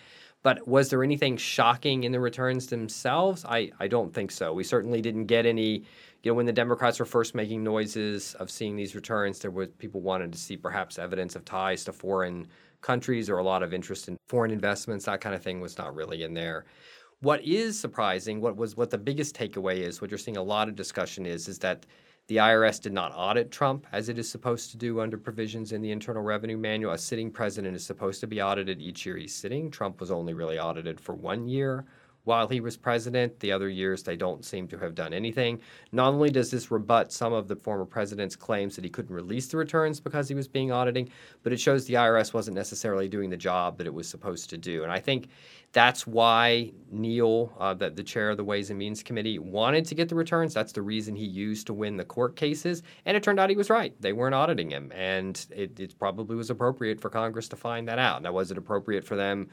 But 0.43 0.67
was 0.67 0.89
there 0.89 1.03
anything 1.03 1.37
shocking 1.37 2.03
in 2.03 2.11
the 2.11 2.19
returns 2.19 2.67
themselves? 2.67 3.45
I, 3.45 3.71
I 3.79 3.87
don't 3.87 4.13
think 4.13 4.31
so. 4.31 4.53
We 4.53 4.63
certainly 4.63 5.01
didn't 5.01 5.25
get 5.25 5.45
any 5.45 5.83
you 6.23 6.31
know, 6.31 6.35
when 6.35 6.45
the 6.45 6.53
Democrats 6.53 6.99
were 6.99 7.05
first 7.05 7.33
making 7.33 7.63
noises 7.63 8.35
of 8.35 8.51
seeing 8.51 8.75
these 8.75 8.93
returns, 8.93 9.39
there 9.39 9.49
was 9.49 9.69
people 9.79 10.01
wanted 10.01 10.31
to 10.31 10.37
see 10.37 10.55
perhaps 10.55 10.99
evidence 10.99 11.35
of 11.35 11.45
ties 11.45 11.83
to 11.85 11.93
foreign 11.93 12.47
countries 12.81 13.29
or 13.29 13.37
a 13.39 13.43
lot 13.43 13.63
of 13.63 13.73
interest 13.73 14.07
in 14.07 14.17
foreign 14.27 14.51
investments. 14.51 15.05
That 15.05 15.21
kind 15.21 15.35
of 15.35 15.41
thing 15.41 15.61
was 15.61 15.77
not 15.77 15.95
really 15.95 16.23
in 16.23 16.33
there. 16.33 16.65
What 17.21 17.43
is 17.43 17.79
surprising, 17.79 18.39
what 18.41 18.55
was 18.55 18.75
what 18.75 18.89
the 18.89 18.97
biggest 18.97 19.35
takeaway 19.35 19.77
is, 19.77 20.01
what 20.01 20.11
you're 20.11 20.17
seeing 20.17 20.37
a 20.37 20.43
lot 20.43 20.67
of 20.67 20.75
discussion 20.75 21.25
is, 21.25 21.47
is 21.47 21.59
that 21.59 21.85
the 22.31 22.37
IRS 22.37 22.79
did 22.79 22.93
not 22.93 23.11
audit 23.13 23.51
Trump 23.51 23.85
as 23.91 24.07
it 24.07 24.17
is 24.17 24.31
supposed 24.31 24.71
to 24.71 24.77
do 24.77 25.01
under 25.01 25.17
provisions 25.17 25.73
in 25.73 25.81
the 25.81 25.91
Internal 25.91 26.23
Revenue 26.23 26.55
Manual. 26.55 26.93
A 26.93 26.97
sitting 26.97 27.29
president 27.29 27.75
is 27.75 27.85
supposed 27.85 28.21
to 28.21 28.27
be 28.27 28.41
audited 28.41 28.81
each 28.81 29.05
year 29.05 29.17
he's 29.17 29.35
sitting. 29.35 29.69
Trump 29.69 29.99
was 29.99 30.11
only 30.11 30.33
really 30.33 30.57
audited 30.57 30.97
for 30.97 31.13
one 31.13 31.49
year 31.49 31.83
while 32.23 32.47
he 32.47 32.61
was 32.61 32.77
president. 32.77 33.37
The 33.41 33.51
other 33.51 33.67
years, 33.67 34.03
they 34.03 34.15
don't 34.15 34.45
seem 34.45 34.65
to 34.69 34.77
have 34.77 34.95
done 34.95 35.13
anything. 35.13 35.59
Not 35.91 36.13
only 36.13 36.29
does 36.29 36.49
this 36.49 36.71
rebut 36.71 37.11
some 37.11 37.33
of 37.33 37.49
the 37.49 37.55
former 37.57 37.83
president's 37.83 38.37
claims 38.37 38.77
that 38.77 38.85
he 38.85 38.89
couldn't 38.89 39.13
release 39.13 39.47
the 39.47 39.57
returns 39.57 39.99
because 39.99 40.29
he 40.29 40.35
was 40.35 40.47
being 40.47 40.71
auditing, 40.71 41.09
but 41.43 41.51
it 41.51 41.59
shows 41.59 41.85
the 41.85 41.95
IRS 41.95 42.33
wasn't 42.33 42.55
necessarily 42.55 43.09
doing 43.09 43.29
the 43.29 43.35
job 43.35 43.77
that 43.77 43.87
it 43.87 43.93
was 43.93 44.07
supposed 44.07 44.49
to 44.51 44.57
do. 44.57 44.83
And 44.83 44.91
I 44.91 44.99
think 44.99 45.27
that's 45.73 46.05
why 46.05 46.71
Neal, 46.89 47.53
uh, 47.59 47.73
the, 47.73 47.89
the 47.89 48.03
chair 48.03 48.29
of 48.29 48.37
the 48.37 48.43
Ways 48.43 48.69
and 48.69 48.77
Means 48.79 49.03
Committee, 49.03 49.39
wanted 49.39 49.85
to 49.85 49.95
get 49.95 50.09
the 50.09 50.15
returns. 50.15 50.53
That's 50.53 50.73
the 50.73 50.81
reason 50.81 51.15
he 51.15 51.25
used 51.25 51.67
to 51.67 51.73
win 51.73 51.97
the 51.97 52.05
court 52.05 52.35
cases. 52.35 52.83
And 53.05 53.15
it 53.15 53.23
turned 53.23 53.39
out 53.39 53.49
he 53.49 53.55
was 53.55 53.69
right. 53.69 53.93
They 54.01 54.13
weren't 54.13 54.35
auditing 54.35 54.69
him. 54.69 54.91
And 54.93 55.45
it, 55.49 55.79
it 55.79 55.97
probably 55.97 56.35
was 56.35 56.49
appropriate 56.49 56.99
for 56.99 57.09
Congress 57.09 57.47
to 57.49 57.55
find 57.55 57.87
that 57.87 57.99
out. 57.99 58.21
Now, 58.21 58.33
was 58.33 58.51
it 58.51 58.57
appropriate 58.57 59.05
for 59.05 59.15
them? 59.15 59.49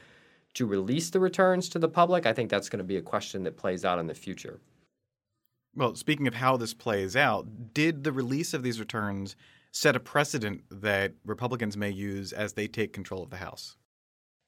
to 0.55 0.65
release 0.65 1.09
the 1.09 1.19
returns 1.19 1.69
to 1.69 1.79
the 1.79 1.87
public, 1.87 2.25
I 2.25 2.33
think 2.33 2.49
that's 2.49 2.69
going 2.69 2.79
to 2.79 2.83
be 2.83 2.97
a 2.97 3.01
question 3.01 3.43
that 3.43 3.57
plays 3.57 3.85
out 3.85 3.99
in 3.99 4.07
the 4.07 4.13
future. 4.13 4.59
Well, 5.75 5.95
speaking 5.95 6.27
of 6.27 6.33
how 6.33 6.57
this 6.57 6.73
plays 6.73 7.15
out, 7.15 7.73
did 7.73 8.03
the 8.03 8.11
release 8.11 8.53
of 8.53 8.63
these 8.63 8.79
returns 8.79 9.35
set 9.71 9.95
a 9.95 9.99
precedent 9.99 10.63
that 10.71 11.13
Republicans 11.25 11.77
may 11.77 11.91
use 11.91 12.33
as 12.33 12.53
they 12.53 12.67
take 12.67 12.91
control 12.91 13.23
of 13.23 13.29
the 13.29 13.37
House? 13.37 13.77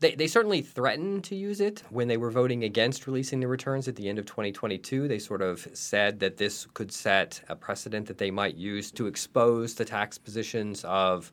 They, 0.01 0.15
they 0.15 0.25
certainly 0.25 0.63
threatened 0.63 1.23
to 1.25 1.35
use 1.35 1.61
it 1.61 1.83
when 1.91 2.07
they 2.07 2.17
were 2.17 2.31
voting 2.31 2.63
against 2.63 3.05
releasing 3.05 3.39
the 3.39 3.47
returns 3.47 3.87
at 3.87 3.95
the 3.95 4.09
end 4.09 4.17
of 4.17 4.25
2022. 4.25 5.07
They 5.07 5.19
sort 5.19 5.43
of 5.43 5.67
said 5.73 6.19
that 6.21 6.37
this 6.37 6.65
could 6.73 6.91
set 6.91 7.39
a 7.49 7.55
precedent 7.55 8.07
that 8.07 8.17
they 8.17 8.31
might 8.31 8.55
use 8.55 8.89
to 8.93 9.05
expose 9.05 9.75
the 9.75 9.85
tax 9.85 10.17
positions 10.17 10.83
of 10.85 11.31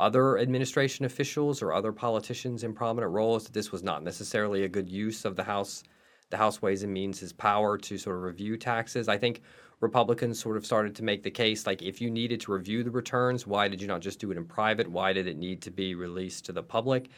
other 0.00 0.38
administration 0.38 1.04
officials 1.04 1.62
or 1.62 1.72
other 1.72 1.92
politicians 1.92 2.64
in 2.64 2.74
prominent 2.74 3.12
roles 3.12 3.44
that 3.44 3.52
this 3.52 3.70
was 3.70 3.84
not 3.84 4.02
necessarily 4.02 4.64
a 4.64 4.68
good 4.68 4.88
use 4.88 5.24
of 5.24 5.36
the 5.36 5.44
House 5.44 5.84
the 6.30 6.36
House 6.36 6.62
Ways 6.62 6.84
and 6.84 6.92
Means' 6.92 7.32
power 7.32 7.76
to 7.76 7.98
sort 7.98 8.16
of 8.16 8.22
review 8.22 8.56
taxes. 8.56 9.08
I 9.08 9.18
think 9.18 9.42
Republicans 9.80 10.38
sort 10.38 10.56
of 10.56 10.66
started 10.66 10.94
to 10.94 11.02
make 11.02 11.22
the 11.22 11.30
case 11.30 11.66
like 11.66 11.82
if 11.82 12.00
you 12.00 12.10
needed 12.10 12.40
to 12.42 12.52
review 12.52 12.84
the 12.84 12.90
returns, 12.90 13.46
why 13.46 13.66
did 13.66 13.80
you 13.80 13.88
not 13.88 14.00
just 14.00 14.20
do 14.20 14.30
it 14.30 14.36
in 14.36 14.44
private? 14.44 14.86
Why 14.88 15.12
did 15.12 15.26
it 15.26 15.38
need 15.38 15.62
to 15.62 15.70
be 15.70 15.94
released 15.94 16.44
to 16.46 16.52
the 16.52 16.62
public? 16.62 17.08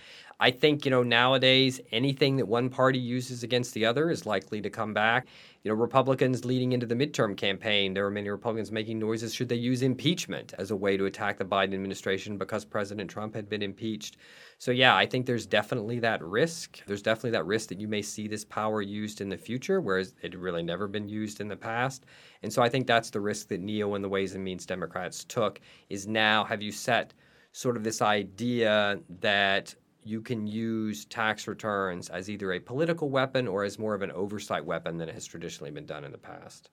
I 0.42 0.50
think, 0.50 0.84
you 0.84 0.90
know, 0.90 1.04
nowadays 1.04 1.80
anything 1.92 2.34
that 2.34 2.48
one 2.48 2.68
party 2.68 2.98
uses 2.98 3.44
against 3.44 3.74
the 3.74 3.86
other 3.86 4.10
is 4.10 4.26
likely 4.26 4.60
to 4.62 4.70
come 4.70 4.92
back. 4.92 5.28
You 5.62 5.70
know, 5.70 5.76
Republicans 5.76 6.44
leading 6.44 6.72
into 6.72 6.84
the 6.84 6.96
midterm 6.96 7.36
campaign, 7.36 7.94
there 7.94 8.02
were 8.02 8.10
many 8.10 8.28
Republicans 8.28 8.72
making 8.72 8.98
noises 8.98 9.32
should 9.32 9.48
they 9.48 9.54
use 9.54 9.82
impeachment 9.82 10.52
as 10.58 10.72
a 10.72 10.76
way 10.76 10.96
to 10.96 11.04
attack 11.06 11.38
the 11.38 11.44
Biden 11.44 11.74
administration 11.74 12.38
because 12.38 12.64
President 12.64 13.08
Trump 13.08 13.36
had 13.36 13.48
been 13.48 13.62
impeached. 13.62 14.16
So, 14.58 14.72
yeah, 14.72 14.96
I 14.96 15.06
think 15.06 15.26
there's 15.26 15.46
definitely 15.46 16.00
that 16.00 16.20
risk. 16.20 16.84
There's 16.86 17.02
definitely 17.02 17.30
that 17.30 17.46
risk 17.46 17.68
that 17.68 17.80
you 17.80 17.86
may 17.86 18.02
see 18.02 18.26
this 18.26 18.44
power 18.44 18.82
used 18.82 19.20
in 19.20 19.28
the 19.28 19.38
future, 19.38 19.80
whereas 19.80 20.12
it 20.22 20.36
really 20.36 20.64
never 20.64 20.88
been 20.88 21.08
used 21.08 21.40
in 21.40 21.46
the 21.46 21.56
past. 21.56 22.04
And 22.42 22.52
so 22.52 22.62
I 22.62 22.68
think 22.68 22.88
that's 22.88 23.10
the 23.10 23.20
risk 23.20 23.46
that 23.50 23.60
Neal 23.60 23.94
and 23.94 24.02
the 24.02 24.08
Ways 24.08 24.34
and 24.34 24.42
Means 24.42 24.66
Democrats 24.66 25.22
took 25.22 25.60
is 25.88 26.08
now 26.08 26.42
have 26.42 26.62
you 26.62 26.72
set 26.72 27.14
sort 27.52 27.76
of 27.76 27.84
this 27.84 28.02
idea 28.02 28.98
that 29.20 29.74
you 30.04 30.20
can 30.20 30.46
use 30.46 31.04
tax 31.04 31.46
returns 31.46 32.08
as 32.08 32.28
either 32.28 32.52
a 32.52 32.60
political 32.60 33.10
weapon 33.10 33.46
or 33.46 33.64
as 33.64 33.78
more 33.78 33.94
of 33.94 34.02
an 34.02 34.12
oversight 34.12 34.64
weapon 34.64 34.96
than 34.96 35.08
it 35.08 35.14
has 35.14 35.26
traditionally 35.26 35.70
been 35.70 35.86
done 35.86 36.04
in 36.04 36.12
the 36.12 36.18
past. 36.18 36.70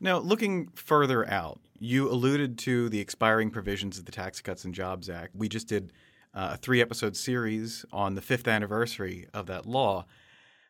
Now, 0.00 0.18
looking 0.18 0.68
further 0.74 1.28
out, 1.28 1.60
you 1.78 2.08
alluded 2.08 2.58
to 2.58 2.88
the 2.88 3.00
expiring 3.00 3.50
provisions 3.50 3.98
of 3.98 4.04
the 4.04 4.12
Tax 4.12 4.40
Cuts 4.40 4.64
and 4.64 4.74
Jobs 4.74 5.08
Act. 5.08 5.34
We 5.34 5.48
just 5.48 5.68
did 5.68 5.92
uh, 6.32 6.50
a 6.52 6.56
three 6.56 6.80
episode 6.80 7.16
series 7.16 7.84
on 7.92 8.14
the 8.14 8.22
fifth 8.22 8.48
anniversary 8.48 9.26
of 9.34 9.46
that 9.46 9.66
law. 9.66 10.06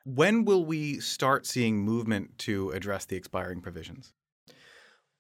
When 0.05 0.45
will 0.45 0.65
we 0.65 1.01
start 1.01 1.47
seeing 1.47 1.79
movement 1.79 2.39
to 2.41 2.71
address 2.71 3.05
the 3.05 3.17
expiring 3.17 3.61
provisions? 3.61 4.13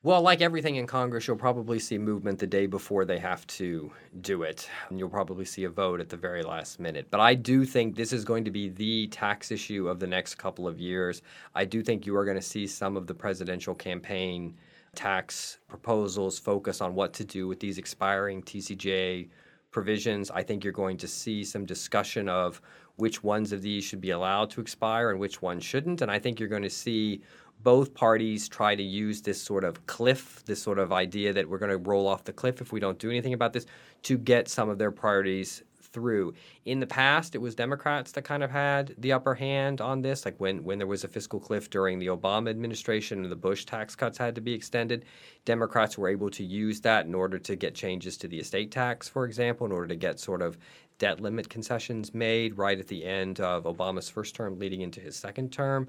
Well, 0.05 0.21
like 0.21 0.43
everything 0.43 0.77
in 0.77 0.87
Congress, 0.87 1.27
you'll 1.27 1.39
probably 1.39 1.79
see 1.79 1.97
movement 1.97 2.39
the 2.39 2.47
day 2.47 2.67
before 2.67 3.07
they 3.07 3.19
have 3.21 3.47
to 3.47 3.91
do 4.21 4.43
it. 4.43 4.69
And 4.91 4.99
you'll 4.99 5.09
probably 5.09 5.47
see 5.47 5.65
a 5.65 5.71
vote 5.71 5.99
at 5.99 6.11
the 6.11 6.17
very 6.19 6.43
last 6.43 6.79
minute. 6.79 7.07
But 7.11 7.21
I 7.21 7.35
do 7.35 7.65
think 7.65 7.97
this 7.97 8.13
is 8.13 8.23
going 8.23 8.45
to 8.45 8.51
be 8.51 8.69
the 8.69 9.07
tax 9.07 9.51
issue 9.51 9.89
of 9.89 10.01
the 10.01 10.07
next 10.07 10.35
couple 10.35 10.69
of 10.69 10.79
years. 10.79 11.23
I 11.55 11.65
do 11.65 11.83
think 11.83 12.05
you 12.05 12.15
are 12.17 12.27
going 12.27 12.37
to 12.37 12.43
see 12.43 12.67
some 12.67 12.99
of 12.99 13.07
the 13.07 13.15
presidential 13.15 13.75
campaign 13.75 14.59
tax 14.95 15.57
proposals 15.69 16.39
focus 16.39 16.83
on 16.83 16.95
what 16.95 17.15
to 17.15 17.25
do 17.25 17.49
with 17.49 17.59
these 17.59 17.79
expiring 17.79 18.43
TCJA 18.43 19.31
provisions. 19.71 20.31
I 20.31 20.43
think 20.43 20.65
you're 20.65 20.73
going 20.75 20.99
to 20.99 21.09
see 21.09 21.45
some 21.45 21.65
discussion 21.65 22.29
of 22.29 22.61
which 22.97 23.25
ones 23.25 23.53
of 23.53 23.63
these 23.63 23.85
should 23.85 24.01
be 24.03 24.11
allowed 24.11 24.51
to 24.51 24.61
expire 24.61 25.11
and 25.11 25.19
which 25.19 25.41
ones 25.41 25.65
shouldn't. 25.65 26.03
And 26.03 26.11
I 26.11 26.19
think 26.19 26.39
you're 26.39 26.49
going 26.49 26.63
to 26.63 26.71
see 26.71 27.23
both 27.65 27.95
parties 27.95 28.49
try 28.49 28.77
to 28.77 28.83
use 28.83 29.23
this 29.23 29.43
sort 29.43 29.65
of 29.65 29.87
cliff, 29.87 30.45
this 30.45 30.63
sort 30.63 30.79
of 30.79 30.93
idea 30.93 31.33
that 31.33 31.49
we're 31.49 31.59
going 31.59 31.71
to 31.71 31.79
roll 31.79 32.07
off 32.07 32.25
the 32.25 32.33
cliff 32.33 32.61
if 32.61 32.73
we 32.73 32.79
don't 32.79 32.99
do 32.99 33.11
anything 33.11 33.33
about 33.33 33.53
this, 33.53 33.67
to 34.03 34.17
get 34.19 34.49
some 34.49 34.69
of 34.69 34.79
their 34.79 34.93
priorities 34.93 35.63
through. 35.95 36.35
In 36.67 36.81
the 36.81 36.87
past, 36.87 37.35
it 37.35 37.39
was 37.39 37.55
Democrats 37.55 38.13
that 38.13 38.23
kind 38.23 38.43
of 38.43 38.51
had 38.51 38.95
the 38.99 39.13
upper 39.13 39.35
hand 39.35 39.81
on 39.81 40.03
this, 40.03 40.25
like 40.25 40.39
when, 40.39 40.63
when 40.65 40.77
there 40.77 40.87
was 40.87 41.05
a 41.05 41.09
fiscal 41.09 41.41
cliff 41.41 41.71
during 41.71 41.99
the 41.99 42.09
Obama 42.09 42.51
administration 42.51 43.23
and 43.23 43.33
the 43.33 43.37
Bush 43.37 43.65
tax 43.65 43.95
cuts 43.95 44.19
had 44.19 44.35
to 44.35 44.41
be 44.41 44.53
extended. 44.53 45.05
Democrats 45.45 45.97
were 45.97 46.09
able 46.09 46.31
to 46.31 46.45
use 46.45 46.81
that 46.81 47.07
in 47.07 47.15
order 47.15 47.39
to 47.39 47.55
get 47.55 47.75
changes 47.75 48.17
to 48.19 48.29
the 48.29 48.41
estate 48.41 48.73
tax, 48.73 49.09
for 49.09 49.25
example, 49.25 49.67
in 49.67 49.73
order 49.73 49.87
to 49.87 49.97
get 49.97 50.19
sort 50.19 50.43
of 50.43 50.59
debt 50.99 51.21
limit 51.21 51.49
concessions 51.49 52.15
made 52.15 52.57
right 52.57 52.79
at 52.79 52.87
the 52.87 53.05
end 53.05 53.41
of 53.41 53.65
Obama's 53.65 54.09
first 54.09 54.35
term 54.35 54.59
leading 54.59 54.83
into 54.83 55.01
his 55.01 55.17
second 55.17 55.53
term. 55.53 55.89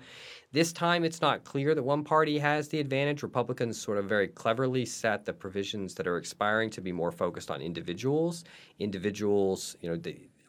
This 0.51 0.73
time, 0.73 1.03
it's 1.03 1.21
not 1.21 1.43
clear 1.43 1.75
that 1.75 1.83
one 1.83 2.03
party 2.03 2.39
has 2.39 2.67
the 2.67 2.79
advantage. 2.79 3.23
Republicans 3.23 3.79
sort 3.79 3.97
of 3.97 4.05
very 4.05 4.27
cleverly 4.27 4.85
set 4.85 5.25
the 5.25 5.33
provisions 5.33 5.93
that 5.95 6.07
are 6.07 6.17
expiring 6.17 6.69
to 6.71 6.81
be 6.81 6.91
more 6.91 7.11
focused 7.11 7.51
on 7.51 7.61
individuals. 7.61 8.43
Individuals, 8.79 9.75
you 9.81 9.89
know, 9.89 9.99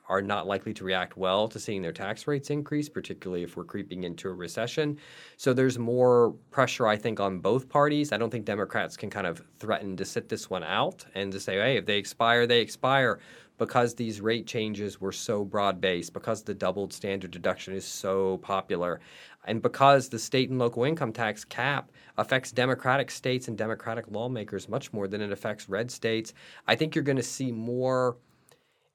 are 0.09 0.23
not 0.23 0.47
likely 0.47 0.73
to 0.73 0.85
react 0.85 1.17
well 1.17 1.49
to 1.49 1.59
seeing 1.59 1.83
their 1.83 1.93
tax 1.93 2.27
rates 2.27 2.51
increase, 2.51 2.89
particularly 2.89 3.43
if 3.43 3.57
we're 3.57 3.65
creeping 3.65 4.05
into 4.05 4.29
a 4.29 4.33
recession. 4.33 4.99
So 5.37 5.53
there's 5.53 5.79
more 5.79 6.35
pressure, 6.51 6.87
I 6.87 6.97
think, 6.97 7.19
on 7.21 7.41
both 7.41 7.69
parties. 7.69 8.13
I 8.13 8.17
don't 8.17 8.31
think 8.31 8.45
Democrats 8.45 8.97
can 8.97 9.11
kind 9.11 9.27
of 9.27 9.43
threaten 9.59 9.97
to 9.97 10.05
sit 10.05 10.29
this 10.29 10.49
one 10.49 10.63
out 10.63 11.05
and 11.15 11.33
to 11.33 11.41
say, 11.41 11.57
hey, 11.57 11.77
if 11.77 11.87
they 11.87 11.99
expire, 11.99 12.47
they 12.47 12.61
expire 12.61 13.19
because 13.59 13.95
these 13.95 14.21
rate 14.21 14.47
changes 14.47 15.01
were 15.01 15.13
so 15.13 15.45
broad 15.45 15.81
based, 15.81 16.13
because 16.13 16.43
the 16.43 16.55
doubled 16.55 16.93
standard 16.93 17.31
deduction 17.31 17.75
is 17.75 17.85
so 17.85 18.39
popular, 18.39 19.01
and 19.47 19.63
because 19.63 20.09
the 20.09 20.19
state 20.19 20.51
and 20.51 20.59
local 20.59 20.85
income 20.85 21.13
tax 21.13 21.45
cap 21.45 21.91
affects 22.19 22.53
Democratic 22.53 23.11
states 23.11 23.49
and 23.49 23.57
Democratic 23.57 24.11
lawmakers 24.11 24.69
much 24.69 24.93
more 24.93 25.07
than 25.09 25.21
it 25.21 25.33
affects 25.33 25.69
red 25.69 25.91
states, 25.91 26.35
I 26.67 26.75
think 26.75 26.95
you're 26.95 27.05
going 27.05 27.17
to 27.17 27.23
see 27.23 27.53
more 27.53 28.17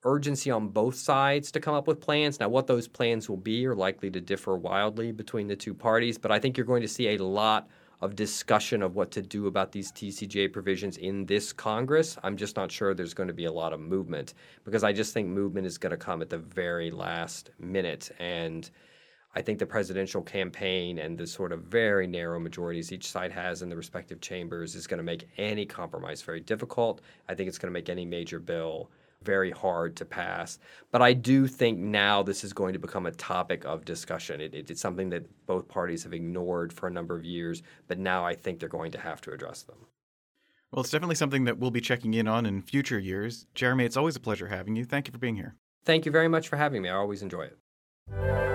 urgency 0.04 0.50
on 0.50 0.68
both 0.68 0.96
sides 0.96 1.52
to 1.52 1.60
come 1.60 1.76
up 1.76 1.88
with 1.88 2.02
plans. 2.02 2.40
Now, 2.40 2.50
what 2.50 2.68
those 2.68 2.88
plans 2.88 3.30
will 3.30 3.38
be 3.38 3.66
are 3.68 3.76
likely 3.76 4.10
to 4.12 4.20
differ 4.20 4.58
wildly 4.58 5.12
between 5.12 5.48
the 5.48 5.56
two 5.56 5.74
parties, 5.74 6.18
but 6.18 6.32
I 6.32 6.40
think 6.40 6.58
you're 6.58 6.66
going 6.66 6.82
to 6.82 6.88
see 6.88 7.10
a 7.10 7.24
lot 7.24 7.68
of 8.02 8.16
discussion 8.16 8.82
of 8.82 8.96
what 8.96 9.12
to 9.12 9.22
do 9.22 9.48
about 9.48 9.72
these 9.72 9.92
TCJA 9.92 10.52
provisions 10.52 10.98
in 10.98 11.26
this 11.26 11.54
Congress. 11.54 12.18
I'm 12.24 12.36
just 12.36 12.56
not 12.56 12.72
sure 12.72 12.94
there's 12.94 13.14
going 13.14 13.28
to 13.28 13.34
be 13.34 13.46
a 13.46 13.52
lot 13.52 13.74
of 13.74 13.80
movement 13.80 14.34
because 14.64 14.84
I 14.84 14.92
just 14.92 15.14
think 15.14 15.28
movement 15.28 15.68
is 15.68 15.78
going 15.78 15.92
to 15.92 15.98
come 15.98 16.22
at 16.22 16.30
the 16.30 16.40
very 16.40 16.90
last 16.90 17.52
minute. 17.60 18.12
And 18.18 18.70
I 19.36 19.42
think 19.42 19.60
the 19.60 19.66
presidential 19.66 20.22
campaign 20.22 20.98
and 20.98 21.18
the 21.18 21.28
sort 21.28 21.52
of 21.52 21.62
very 21.62 22.08
narrow 22.08 22.40
majorities 22.40 22.92
each 22.92 23.08
side 23.08 23.32
has 23.32 23.62
in 23.62 23.70
the 23.70 23.78
respective 23.78 24.20
chambers 24.20 24.76
is 24.76 24.88
going 24.88 24.98
to 24.98 25.04
make 25.04 25.30
any 25.38 25.66
compromise 25.66 26.22
very 26.22 26.42
difficult. 26.42 27.02
I 27.30 27.36
think 27.36 27.48
it's 27.48 27.60
going 27.60 27.72
to 27.72 27.78
make 27.78 27.88
any 27.88 28.06
major 28.06 28.40
bill 28.40 28.90
very 29.24 29.52
hard 29.52 29.96
to 29.98 30.06
pass. 30.06 30.60
But 30.92 31.02
I 31.02 31.14
do 31.14 31.48
think 31.48 31.80
now 31.80 32.24
this 32.24 32.44
is 32.44 32.54
going 32.54 32.74
to 32.74 32.80
become 32.80 33.06
a 33.06 33.12
topic 33.12 33.66
of 33.66 33.86
discussion. 33.86 34.42
It, 34.42 34.54
it, 34.54 34.72
it's 34.72 34.82
something 34.82 35.10
that 35.10 35.26
both 35.46 35.68
parties 35.68 36.04
have 36.04 36.14
ignored 36.14 36.74
for 36.74 36.88
a 36.88 36.92
number 36.92 37.16
of 37.16 37.26
years, 37.26 37.64
but 37.88 38.00
now 38.00 38.26
I 38.26 38.36
think 38.36 38.60
they're 38.60 38.70
going 38.70 38.92
to 38.92 39.00
have 39.00 39.22
to 39.22 39.32
address 39.32 39.64
them. 39.64 39.78
Well, 40.72 40.82
it's 40.82 40.92
definitely 40.92 41.16
something 41.16 41.44
that 41.46 41.60
we'll 41.60 41.72
be 41.72 41.82
checking 41.82 42.14
in 42.14 42.28
on 42.28 42.46
in 42.46 42.62
future 42.62 42.98
years. 42.98 43.46
Jeremy, 43.54 43.86
it's 43.86 43.98
always 43.98 44.16
a 44.16 44.22
pleasure 44.22 44.48
having 44.48 44.76
you. 44.76 44.86
Thank 44.86 45.08
you 45.08 45.12
for 45.12 45.18
being 45.18 45.36
here. 45.36 45.56
Thank 45.84 46.06
you 46.06 46.12
very 46.12 46.30
much 46.30 46.48
for 46.48 46.56
having 46.56 46.82
me. 46.82 46.90
I 46.90 46.96
always 46.96 47.22
enjoy 47.22 47.44
it. 47.44 48.51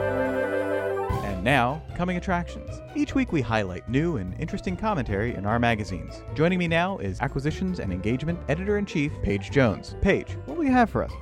Now, 1.47 1.81
coming 1.95 2.17
attractions. 2.17 2.83
Each 2.97 3.15
week 3.15 3.31
we 3.31 3.41
highlight 3.41 3.89
new 3.89 4.17
and 4.17 4.35
interesting 4.41 4.77
commentary 4.77 5.37
in 5.37 5.47
our 5.47 5.61
magazines. 5.61 6.21
Joining 6.35 6.59
me 6.59 6.67
now 6.67 6.99
is 6.99 7.21
Acquisitions 7.21 7.79
and 7.79 7.93
Engagement 7.93 8.41
Editor 8.49 8.79
in 8.79 8.85
Chief, 8.85 9.13
Paige 9.23 9.53
Jones. 9.53 9.95
Paige, 10.01 10.37
what 10.47 10.57
will 10.57 10.65
you 10.65 10.73
have 10.73 10.91
for 10.91 11.05
us? 11.05 11.13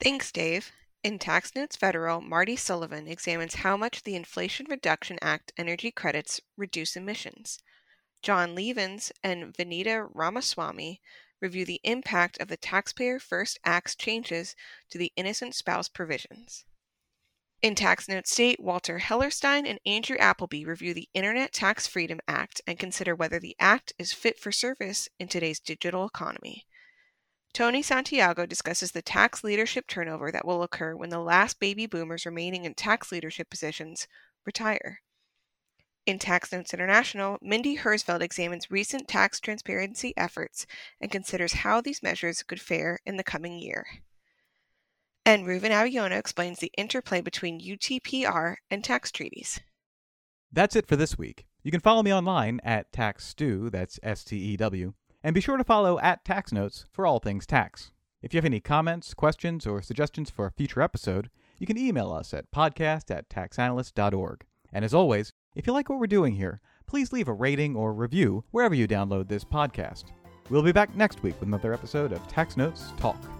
Thanks, 0.00 0.32
Dave. 0.32 0.72
In 1.04 1.20
Tax 1.20 1.54
Notes 1.54 1.76
Federal, 1.76 2.20
Marty 2.20 2.56
Sullivan 2.56 3.06
examines 3.06 3.54
how 3.54 3.76
much 3.76 4.02
the 4.02 4.16
Inflation 4.16 4.66
Reduction 4.68 5.16
Act 5.22 5.52
energy 5.56 5.92
credits 5.92 6.40
reduce 6.56 6.96
emissions. 6.96 7.60
John 8.22 8.56
Levens 8.56 9.12
and 9.22 9.56
Vinita 9.56 10.08
Ramaswamy 10.12 11.00
review 11.40 11.64
the 11.64 11.80
impact 11.84 12.40
of 12.40 12.48
the 12.48 12.56
Taxpayer 12.56 13.20
First 13.20 13.60
Act's 13.64 13.94
changes 13.94 14.56
to 14.90 14.98
the 14.98 15.12
innocent 15.14 15.54
spouse 15.54 15.88
provisions. 15.88 16.64
In 17.62 17.74
Tax 17.74 18.08
Note 18.08 18.26
State, 18.26 18.58
Walter 18.58 19.00
Hellerstein 19.00 19.68
and 19.68 19.78
Andrew 19.84 20.16
Appleby 20.16 20.64
review 20.64 20.94
the 20.94 21.10
Internet 21.12 21.52
Tax 21.52 21.86
Freedom 21.86 22.18
Act 22.26 22.62
and 22.66 22.78
consider 22.78 23.14
whether 23.14 23.38
the 23.38 23.54
act 23.60 23.92
is 23.98 24.14
fit 24.14 24.38
for 24.38 24.50
service 24.50 25.10
in 25.18 25.28
today's 25.28 25.60
digital 25.60 26.06
economy. 26.06 26.64
Tony 27.52 27.82
Santiago 27.82 28.46
discusses 28.46 28.92
the 28.92 29.02
tax 29.02 29.44
leadership 29.44 29.86
turnover 29.86 30.32
that 30.32 30.46
will 30.46 30.62
occur 30.62 30.96
when 30.96 31.10
the 31.10 31.18
last 31.18 31.60
baby 31.60 31.84
boomers 31.84 32.24
remaining 32.24 32.64
in 32.64 32.72
tax 32.72 33.12
leadership 33.12 33.50
positions 33.50 34.08
retire. 34.46 35.02
In 36.06 36.18
Tax 36.18 36.52
Notes 36.52 36.72
International, 36.72 37.36
Mindy 37.42 37.76
Herzfeld 37.76 38.22
examines 38.22 38.70
recent 38.70 39.06
tax 39.06 39.38
transparency 39.38 40.14
efforts 40.16 40.64
and 40.98 41.10
considers 41.10 41.52
how 41.52 41.82
these 41.82 42.02
measures 42.02 42.42
could 42.42 42.60
fare 42.60 43.00
in 43.04 43.18
the 43.18 43.22
coming 43.22 43.58
year. 43.58 43.84
And 45.24 45.46
Reuven 45.46 45.70
Avi-Yonah 45.70 46.16
explains 46.16 46.58
the 46.58 46.72
interplay 46.76 47.20
between 47.20 47.60
UTPR 47.60 48.56
and 48.70 48.82
tax 48.82 49.12
treaties. 49.12 49.60
That's 50.52 50.74
it 50.74 50.86
for 50.86 50.96
this 50.96 51.16
week. 51.16 51.46
You 51.62 51.70
can 51.70 51.80
follow 51.80 52.02
me 52.02 52.12
online 52.12 52.60
at 52.64 52.90
TaxStew, 52.92 53.70
that's 53.70 54.00
S 54.02 54.24
T 54.24 54.36
E 54.36 54.56
W, 54.56 54.94
and 55.22 55.34
be 55.34 55.40
sure 55.40 55.56
to 55.56 55.64
follow 55.64 55.98
at 56.00 56.24
Tax 56.24 56.52
Notes 56.52 56.86
for 56.90 57.06
all 57.06 57.18
things 57.18 57.46
tax. 57.46 57.92
If 58.22 58.34
you 58.34 58.38
have 58.38 58.46
any 58.46 58.60
comments, 58.60 59.14
questions, 59.14 59.66
or 59.66 59.82
suggestions 59.82 60.30
for 60.30 60.46
a 60.46 60.50
future 60.50 60.82
episode, 60.82 61.30
you 61.58 61.66
can 61.66 61.78
email 61.78 62.12
us 62.12 62.34
at 62.34 62.50
podcast 62.50 63.14
at 63.14 63.28
taxanalyst.org. 63.28 64.44
And 64.72 64.84
as 64.84 64.94
always, 64.94 65.32
if 65.54 65.66
you 65.66 65.72
like 65.72 65.88
what 65.88 65.98
we're 65.98 66.06
doing 66.06 66.34
here, 66.34 66.60
please 66.86 67.12
leave 67.12 67.28
a 67.28 67.32
rating 67.32 67.76
or 67.76 67.92
review 67.92 68.44
wherever 68.50 68.74
you 68.74 68.88
download 68.88 69.28
this 69.28 69.44
podcast. 69.44 70.04
We'll 70.48 70.62
be 70.62 70.72
back 70.72 70.96
next 70.96 71.22
week 71.22 71.38
with 71.38 71.48
another 71.48 71.72
episode 71.72 72.12
of 72.12 72.26
Tax 72.26 72.56
Notes 72.56 72.92
Talk. 72.96 73.39